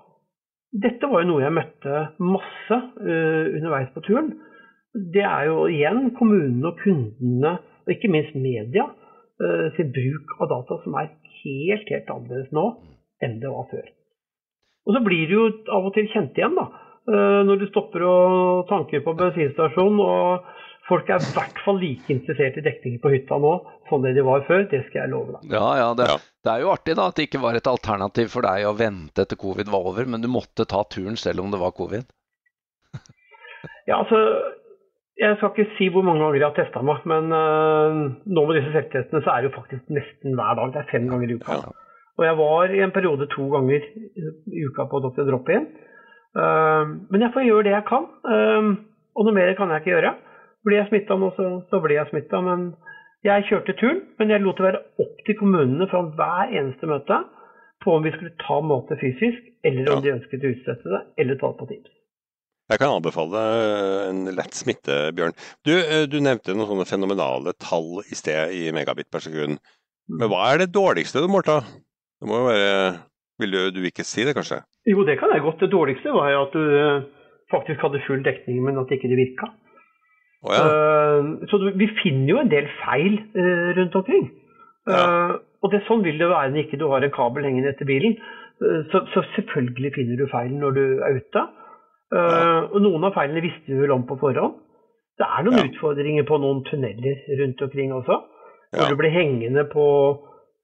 dette 0.71 1.09
var 1.11 1.25
jo 1.25 1.29
noe 1.33 1.43
jeg 1.43 1.55
møtte 1.57 2.05
masse 2.23 2.77
uh, 3.03 3.45
underveis 3.51 3.91
på 3.91 4.05
turen. 4.07 4.31
Det 4.95 5.27
er 5.27 5.49
jo 5.51 5.67
igjen 5.71 6.13
kommunene 6.15 6.71
og 6.71 6.79
kundene, 6.79 7.53
og 7.83 7.93
ikke 7.93 8.11
minst 8.15 8.39
media, 8.39 8.87
eh, 9.43 9.67
sin 9.77 9.93
bruk 9.95 10.35
av 10.41 10.51
data 10.53 10.79
som 10.83 10.97
er 11.01 11.11
helt, 11.43 11.87
helt 11.93 12.11
annerledes 12.13 12.51
nå 12.55 12.67
enn 13.23 13.39
det 13.41 13.49
var 13.53 13.69
før. 13.71 13.87
Og 14.87 14.95
så 14.95 15.01
blir 15.03 15.25
du 15.27 15.33
jo 15.35 15.47
av 15.73 15.89
og 15.89 15.95
til 15.97 16.07
kjent 16.13 16.37
igjen, 16.39 16.55
da. 16.57 16.67
eh, 17.11 17.39
Når 17.47 17.63
du 17.63 17.67
stopper 17.71 18.05
og 18.07 18.67
tanker 18.69 19.03
på 19.05 19.15
bensinstasjonen 19.19 19.99
og 20.03 20.53
folk 20.87 21.09
er 21.11 21.19
i 21.19 21.31
hvert 21.35 21.57
fall 21.65 21.81
like 21.81 22.13
interessert 22.13 22.55
i 22.61 22.63
dekning 22.63 22.99
på 23.03 23.11
hytta 23.11 23.35
nå 23.43 23.49
som 23.89 24.05
det 24.05 24.13
de 24.15 24.23
var 24.23 24.45
før. 24.47 24.63
Det 24.71 24.85
skal 24.87 25.01
jeg 25.01 25.11
love 25.11 25.33
deg. 25.35 25.49
Ja, 25.51 25.65
ja, 25.81 25.89
det, 25.99 26.07
det 26.45 26.53
er 26.53 26.63
jo 26.63 26.71
artig 26.71 26.95
da 26.95 27.09
at 27.11 27.17
det 27.19 27.25
ikke 27.27 27.41
var 27.43 27.57
et 27.59 27.67
alternativ 27.67 28.31
for 28.31 28.47
deg 28.47 28.67
å 28.69 28.75
vente 28.79 29.25
til 29.27 29.41
covid 29.41 29.67
var 29.73 29.89
over, 29.91 30.07
men 30.07 30.23
du 30.23 30.29
måtte 30.31 30.67
ta 30.69 30.85
turen 30.87 31.19
selv 31.19 31.43
om 31.43 31.51
det 31.51 31.59
var 31.59 31.75
covid. 31.75 32.07
Ja, 33.87 34.01
altså, 34.01 34.17
jeg 35.17 35.37
skal 35.37 35.49
ikke 35.53 35.75
si 35.77 35.87
hvor 35.93 36.05
mange 36.05 36.21
ganger 36.23 36.39
jeg 36.39 36.47
har 36.47 36.55
testa 36.57 36.81
meg, 36.85 37.01
men 37.09 37.31
øh, 37.33 38.01
nå 38.35 38.43
med 38.45 38.59
disse 38.59 38.73
selvtestene 38.75 39.21
så 39.25 39.33
er 39.33 39.41
det 39.41 39.49
jo 39.49 39.57
faktisk 39.57 39.89
nesten 39.89 40.35
hver 40.37 40.57
dag. 40.59 40.73
Det 40.73 40.81
er 40.81 40.91
fem 40.91 41.07
ganger 41.09 41.31
i 41.31 41.37
uka. 41.39 41.57
Ja. 41.57 41.71
Og 42.17 42.25
jeg 42.25 42.37
var 42.37 42.73
i 42.73 42.81
en 42.85 42.93
periode 42.93 43.27
to 43.33 43.47
ganger 43.53 43.81
i 43.81 44.65
uka 44.69 44.85
på 44.89 45.01
Dr. 45.05 45.25
Drop-In. 45.29 45.67
Uh, 46.37 46.85
men 47.09 47.23
jeg 47.23 47.31
får 47.33 47.45
gjøre 47.47 47.65
det 47.65 47.73
jeg 47.73 47.85
kan, 47.87 48.05
uh, 48.29 48.71
og 49.17 49.25
noe 49.25 49.33
mer 49.33 49.53
kan 49.57 49.71
jeg 49.73 49.81
ikke 49.81 49.93
gjøre. 49.95 50.13
Blir 50.65 50.81
jeg 50.81 50.89
smitta 50.91 51.17
nå, 51.17 51.31
så, 51.37 51.47
så 51.69 51.79
blir 51.81 51.97
jeg 51.97 52.09
smitta. 52.11 52.41
Men 52.45 52.67
jeg 53.25 53.45
kjørte 53.49 53.77
turen, 53.79 54.03
men 54.19 54.33
jeg 54.33 54.43
lot 54.43 54.59
det 54.59 54.67
være 54.67 54.83
opp 55.01 55.23
til 55.25 55.37
kommunene 55.39 55.87
fra 55.89 56.03
hver 56.19 56.53
eneste 56.59 56.89
møte 56.89 57.21
på 57.83 57.93
om 57.95 58.05
vi 58.05 58.13
skulle 58.13 58.33
ta 58.41 58.57
møtet 58.65 59.01
fysisk, 59.01 59.41
eller 59.65 59.89
om 59.93 60.01
Ja. 60.01 60.03
de 60.05 60.13
ønsket 60.17 60.45
å 60.45 60.51
utsette 60.53 60.93
det, 60.93 61.01
eller 61.21 61.37
ta 61.41 61.53
det 61.53 61.59
på 61.61 61.69
Teams. 61.69 61.93
Jeg 62.67 62.81
kan 62.81 62.91
anbefale 62.91 63.41
en 64.09 64.25
lett 64.35 64.55
smitte, 64.57 64.95
Bjørn. 65.15 65.35
Du, 65.63 65.71
eh, 65.71 66.03
du 66.11 66.17
nevnte 66.19 66.51
noen 66.51 66.67
sånne 66.73 66.87
fenomenale 66.89 67.53
tall 67.63 68.01
i 68.03 68.17
sted 68.17 68.51
i 68.51 68.65
megabit 68.75 69.07
per 69.11 69.23
sekund. 69.23 69.61
Men 70.11 70.31
hva 70.31 70.49
er 70.49 70.63
det 70.63 70.73
dårligste 70.75 71.23
du 71.23 71.29
målte? 71.31 71.61
Det 72.19 72.27
må 72.27 72.41
jo 72.41 72.49
være 72.49 72.73
Vil 73.37 73.53
du, 73.53 73.59
du 73.69 73.83
ikke 73.85 74.03
si 74.07 74.23
det, 74.25 74.33
kanskje? 74.33 74.63
Jo, 74.89 75.03
det 75.05 75.19
kan 75.19 75.29
jeg 75.31 75.43
godt. 75.45 75.61
Det 75.61 75.69
dårligste 75.69 76.11
var 76.15 76.31
jo 76.33 76.41
at 76.41 76.55
du 76.57 76.63
eh, 76.81 77.05
faktisk 77.53 77.83
hadde 77.85 78.01
full 78.07 78.23
dekning, 78.25 78.63
men 78.65 78.79
at 78.81 78.91
ikke 78.91 79.11
det 79.11 79.19
virka. 79.19 79.51
Oh, 80.41 80.51
ja. 80.51 80.63
Eh, 80.65 81.29
så 81.47 81.59
vi 81.77 81.87
finner 82.01 82.31
jo 82.33 82.41
en 82.41 82.51
del 82.51 82.67
feil 82.81 83.21
rundt 83.77 83.95
omkring. 84.01 84.27
Ja. 84.87 85.35
og 85.59 85.73
det 85.73 85.81
sånn 85.83 85.99
vil 85.99 86.15
det 86.15 86.29
være 86.31 86.53
når 86.53 86.61
ikke 86.61 86.77
du 86.79 86.85
har 86.87 87.03
en 87.03 87.11
kabel 87.11 87.43
hengende 87.43 87.73
etter 87.73 87.87
bilen. 87.87 88.13
Så, 88.91 89.01
så 89.11 89.23
selvfølgelig 89.35 89.91
finner 89.97 90.19
du 90.19 90.29
feil 90.31 90.53
når 90.55 90.77
du 90.77 90.83
er 91.03 91.19
ute. 91.19 91.43
Eh, 92.15 92.61
og 92.71 92.79
noen 92.81 93.03
av 93.03 93.13
feilene 93.17 93.41
visste 93.43 93.67
vi 93.67 93.81
vel 93.81 93.91
om 93.91 94.05
på 94.07 94.15
forhånd. 94.21 94.53
Det 95.17 95.25
er 95.25 95.43
noen 95.43 95.57
Ja. 95.57 95.65
utfordringer 95.67 96.23
på 96.29 96.37
noen 96.39 96.63
tunneler 96.63 97.17
rundt 97.39 97.61
omkring 97.61 97.91
også. 97.91 98.21
Hvor 98.71 98.83
Ja. 98.83 98.89
du 98.89 98.95
blir 98.95 99.09
hengende 99.11 99.63
på 99.71 99.85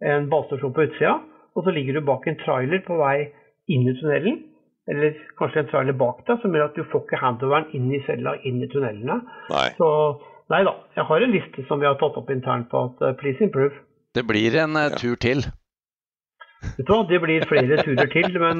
en 0.03 0.29
basestasjon 0.29 0.73
på 0.73 0.87
utsida, 0.87 1.19
og 1.55 1.63
så 1.65 1.73
ligger 1.73 1.93
du 1.93 2.01
bak 2.01 2.27
en 2.27 2.35
trailer 2.35 2.79
på 2.85 2.97
vei 2.97 3.31
inn 3.69 3.87
i 3.87 3.93
tunnelen. 3.99 4.43
eller 4.85 5.13
kanskje 5.39 5.59
en 5.59 5.67
trailer 5.67 5.93
bak 5.93 6.25
deg, 6.27 6.41
som 6.41 6.51
gjør 6.51 6.65
at 6.65 6.75
du 6.75 6.83
får 6.83 7.05
ikke 7.05 7.19
handoveren 7.21 7.65
inn 7.73 7.89
i 7.93 8.01
cella, 8.05 8.33
inn 8.43 8.61
i 8.61 8.67
tunnelene. 8.67 9.21
Nei. 9.49 9.69
Så 9.79 10.19
nei 10.49 10.61
da, 10.65 10.73
jeg 10.97 11.05
har 11.05 11.21
en 11.23 11.31
liste 11.31 11.65
som 11.69 11.79
vi 11.79 11.85
har 11.85 11.95
tatt 11.95 12.17
opp 12.17 12.29
internt 12.29 12.67
på 12.69 12.81
at 12.91 13.01
uh, 13.01 13.13
please 13.13 13.39
improve. 13.41 13.71
Det 14.13 14.27
blir 14.27 14.53
en 14.59 14.75
uh, 14.75 14.89
tur 14.99 15.15
til. 15.15 15.37
Vet 16.77 16.85
du 16.85 16.91
hva, 16.91 17.07
Det 17.07 17.21
blir 17.21 17.45
flere 17.47 17.77
turer 17.79 18.11
til, 18.11 18.37
men 18.39 18.59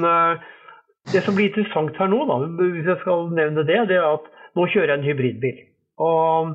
det 1.12 1.22
som 1.24 1.36
blir 1.36 1.50
interessant 1.50 1.96
her 2.00 2.08
nå, 2.10 2.22
da, 2.30 2.38
hvis 2.60 2.88
jeg 2.88 3.00
skal 3.02 3.28
nevne 3.36 3.66
det, 3.68 3.80
det 3.90 3.98
er 4.00 4.06
at 4.08 4.30
nå 4.56 4.66
kjører 4.72 4.94
jeg 4.94 5.00
en 5.00 5.08
hybridbil. 5.08 5.58
Og 6.04 6.54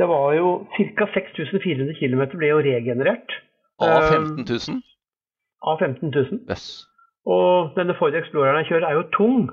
det 0.00 0.08
var 0.10 0.32
jo 0.34 0.48
ca. 0.74 1.06
6400 1.14 1.94
km 2.00 2.24
ble 2.34 2.50
jo 2.50 2.62
regenerert 2.64 3.38
Av 3.82 4.08
Um, 4.14 4.36
15 4.38 4.74
000? 4.74 4.82
av 5.64 5.78
15 5.80 6.10
000. 6.14 6.40
Yes. 6.50 6.84
Og 7.26 7.72
denne 7.78 7.96
Ford 7.98 8.14
Exploreren 8.14 8.60
jeg 8.62 8.68
kjører 8.72 8.88
er 8.90 8.98
jo 8.98 9.06
tung. 9.16 9.46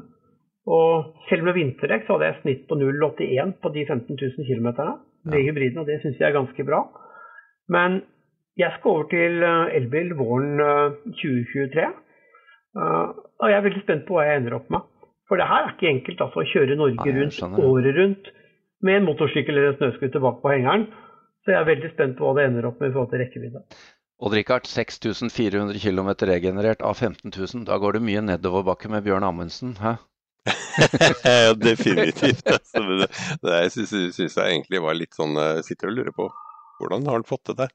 Og 0.70 1.16
selv 1.30 1.48
med 1.48 1.56
vinterdekk 1.58 2.06
så 2.06 2.18
hadde 2.18 2.28
jeg 2.28 2.42
snitt 2.42 2.66
på 2.70 2.78
0,81 2.78 3.56
på 3.64 3.72
de 3.74 3.86
15 3.88 4.18
000 4.20 4.46
km 4.50 4.68
med 5.32 5.46
hybriden, 5.48 5.80
og 5.82 5.88
det 5.90 6.02
syns 6.04 6.20
jeg 6.20 6.28
er 6.28 6.36
ganske 6.38 6.66
bra. 6.68 6.84
Men 7.72 8.02
jeg 8.60 8.74
skal 8.76 8.92
over 8.92 9.08
til 9.10 9.42
eh, 9.48 9.76
elbil 9.80 10.14
våren 10.20 10.60
eh, 10.62 11.00
2023. 11.22 11.88
Eh, 13.42 13.46
og 13.46 13.52
jeg 13.52 13.58
er 13.58 13.68
veldig 13.68 13.84
spent 13.84 14.04
på 14.08 14.18
hva 14.18 14.28
jeg 14.28 14.42
ender 14.42 14.58
opp 14.58 14.70
med. 14.74 14.88
For 15.30 15.40
det 15.40 15.48
her 15.48 15.66
er 15.66 15.74
ikke 15.74 15.90
enkelt 15.90 16.22
altså, 16.26 16.44
å 16.44 16.50
kjøre 16.52 16.78
Norge 16.78 17.08
Nei, 17.08 17.16
rundt 17.18 17.38
skjønner 17.38 17.62
det. 17.62 17.70
året 17.72 17.98
rundt 17.98 18.30
med 18.82 18.98
en 18.98 19.08
motorsykkel 19.08 19.56
eller 19.56 19.72
en 19.72 19.80
snøscooter 19.80 20.24
bak 20.24 20.42
på 20.44 20.52
hengeren. 20.52 20.86
Så 21.42 21.54
jeg 21.54 21.62
er 21.62 21.70
veldig 21.70 21.92
spent 21.94 22.18
på 22.20 22.28
hva 22.28 22.36
det 22.38 22.46
ender 22.50 22.68
opp 22.70 22.82
med 22.82 22.92
i 22.92 22.94
forhold 22.94 23.12
til 23.14 23.24
rekkevidde. 23.24 23.64
Odd 24.22 24.36
Rikard, 24.38 24.68
6400 24.70 25.80
km 25.82 26.12
regenerert 26.30 26.84
av 26.86 27.00
15 27.00 27.32
000. 27.34 27.66
Da 27.66 27.80
går 27.82 27.98
det 27.98 28.04
mye 28.06 28.22
nedoverbakke 28.28 28.92
med 28.94 29.08
Bjørn 29.08 29.26
Amundsen. 29.26 29.74
Hæ? 29.82 29.96
ja, 31.26 31.54
definitivt. 31.58 32.46
Altså, 32.46 32.84
det, 33.02 33.08
det 33.42 33.58
jeg 33.64 33.88
syns, 33.90 34.20
jeg 34.22 34.46
egentlig 34.46 34.82
var 34.82 34.98
litt 34.98 35.14
sånn 35.14 35.36
Jeg 35.38 35.66
sitter 35.68 35.92
og 35.92 35.98
lurer 35.98 36.16
på 36.18 36.30
hvordan 36.82 37.06
har 37.06 37.20
han 37.20 37.28
fått 37.30 37.52
det 37.52 37.58
til? 37.60 37.74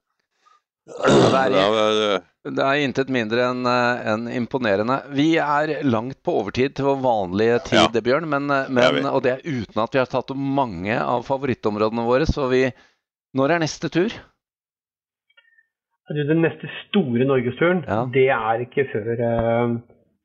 Det 0.87 1.61
er- 1.61 2.23
Det 2.47 2.63
er 2.63 2.79
intet 2.87 3.09
mindre 3.11 3.43
enn 3.51 3.67
en 3.67 4.29
imponerende. 4.31 5.03
Vi 5.11 5.37
er 5.37 5.83
langt 5.83 6.23
på 6.23 6.31
overtid 6.41 6.77
til 6.77 6.85
vår 6.85 7.01
vanlige 7.03 7.59
tid, 7.65 7.91
Ja. 7.95 8.01
Bjørn, 8.01 8.29
men, 8.29 8.49
eh, 8.51 8.69
men, 8.71 9.05
og 9.07 9.23
det 9.25 9.33
er 9.33 9.43
uten 9.43 9.83
at 9.83 9.91
vi 9.93 9.99
har 9.99 10.07
tatt 10.07 10.31
opp 10.31 10.37
mange 10.39 10.95
av 10.95 11.25
favorittområdene 11.27 12.07
våre. 12.07 12.27
Så 12.27 12.49
vi 12.49 12.73
Når 13.35 13.51
er 13.51 13.59
neste 13.59 13.91
tur? 13.91 14.09
Du, 16.09 16.23
Den 16.25 16.41
neste 16.41 16.69
store 16.87 17.27
norgesturen, 17.27 17.85
Ja. 17.87 18.07
det 18.07 18.29
er 18.31 18.63
ikke 18.65 18.87
før 18.93 19.19
uh, 19.21 19.79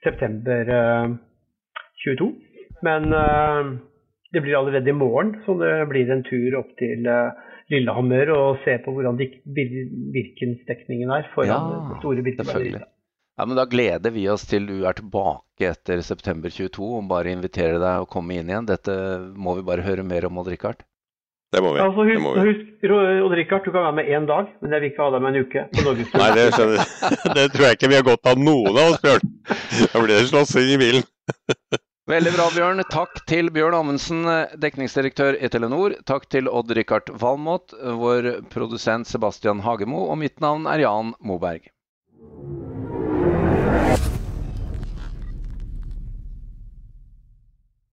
september 0.03 0.61
uh, 0.69 1.17
22. 2.05 2.35
Men 2.83 3.11
eh, 3.13 3.77
det 4.31 4.41
blir 4.43 4.57
allerede 4.57 4.89
i 4.89 4.95
morgen, 4.95 5.35
så 5.45 5.55
det 5.59 5.73
blir 5.91 6.11
en 6.11 6.23
tur 6.23 6.55
opp 6.61 6.71
til 6.79 7.07
eh, 7.09 7.49
Lillehammer 7.71 8.31
og 8.35 8.61
se 8.65 8.77
på 8.83 8.93
hvordan 8.95 9.19
Birkensdekningen 9.19 11.11
er 11.11 11.27
foran 11.35 11.51
Ja, 11.51 11.99
store 11.99 12.23
selvfølgelig. 12.23 12.83
Ja, 13.39 13.45
men 13.47 13.57
Da 13.57 13.65
gleder 13.65 14.11
vi 14.13 14.27
oss 14.29 14.43
til 14.47 14.67
du 14.67 14.83
er 14.85 14.93
tilbake 14.97 15.71
etter 15.71 16.01
september 16.05 16.51
22 16.51 16.83
og 16.99 17.09
bare 17.09 17.31
inviterer 17.33 17.79
deg 17.81 18.03
å 18.03 18.09
komme 18.09 18.37
inn 18.37 18.51
igjen. 18.51 18.67
Dette 18.69 18.95
må 19.35 19.55
vi 19.59 19.67
bare 19.67 19.85
høre 19.85 20.03
mer 20.07 20.27
om, 20.27 20.39
Odd 20.41 20.51
Rikard. 20.51 20.83
det 21.51 21.61
må 21.63 21.73
vi. 21.75 21.81
Altså, 21.83 22.05
husk, 22.07 22.21
må 22.23 22.33
vi. 22.35 22.47
husk 22.51 22.91
Odd 23.27 23.37
Rikard, 23.39 23.63
du 23.65 23.71
kan 23.71 23.87
være 23.87 23.97
med 23.99 24.11
én 24.11 24.27
dag, 24.29 24.51
men 24.61 24.75
jeg 24.75 24.83
vil 24.83 24.91
ikke 24.91 25.03
ha 25.05 25.13
deg 25.15 25.23
med 25.25 25.35
en 25.35 25.45
uke 25.47 25.67
på. 25.71 25.95
Nei, 26.21 26.31
det 26.37 26.49
skjønner. 26.55 26.91
Det 27.37 27.47
tror 27.55 27.65
jeg 27.67 27.79
ikke 27.79 27.91
vi 27.91 27.99
har 27.99 28.09
godt 28.11 28.33
av 28.33 28.43
noen 28.49 28.75
av 28.75 28.91
oss, 28.91 29.01
Bjørn. 29.03 29.31
Da 29.93 30.03
blir 30.03 30.17
det 30.17 30.27
slåssing 30.29 30.75
i 30.75 30.81
bilen. 30.81 31.07
Veldig 32.09 32.31
bra, 32.33 32.47
Bjørn. 32.49 32.81
Takk 32.89 33.19
til 33.29 33.51
Bjørn 33.53 33.75
Amundsen, 33.77 34.23
dekningsdirektør 34.57 35.35
i 35.37 35.49
Telenor. 35.53 35.93
Takk 36.09 36.25
til 36.33 36.49
Odd 36.49 36.73
Rikard 36.73 37.11
Valmot, 37.21 37.75
vår 37.77 38.31
produsent 38.49 39.05
Sebastian 39.05 39.61
Hagemo, 39.61 40.07
og 40.09 40.17
mitt 40.23 40.41
navn 40.41 40.65
er 40.65 40.81
Jan 40.81 41.13
Moberg. 41.21 41.69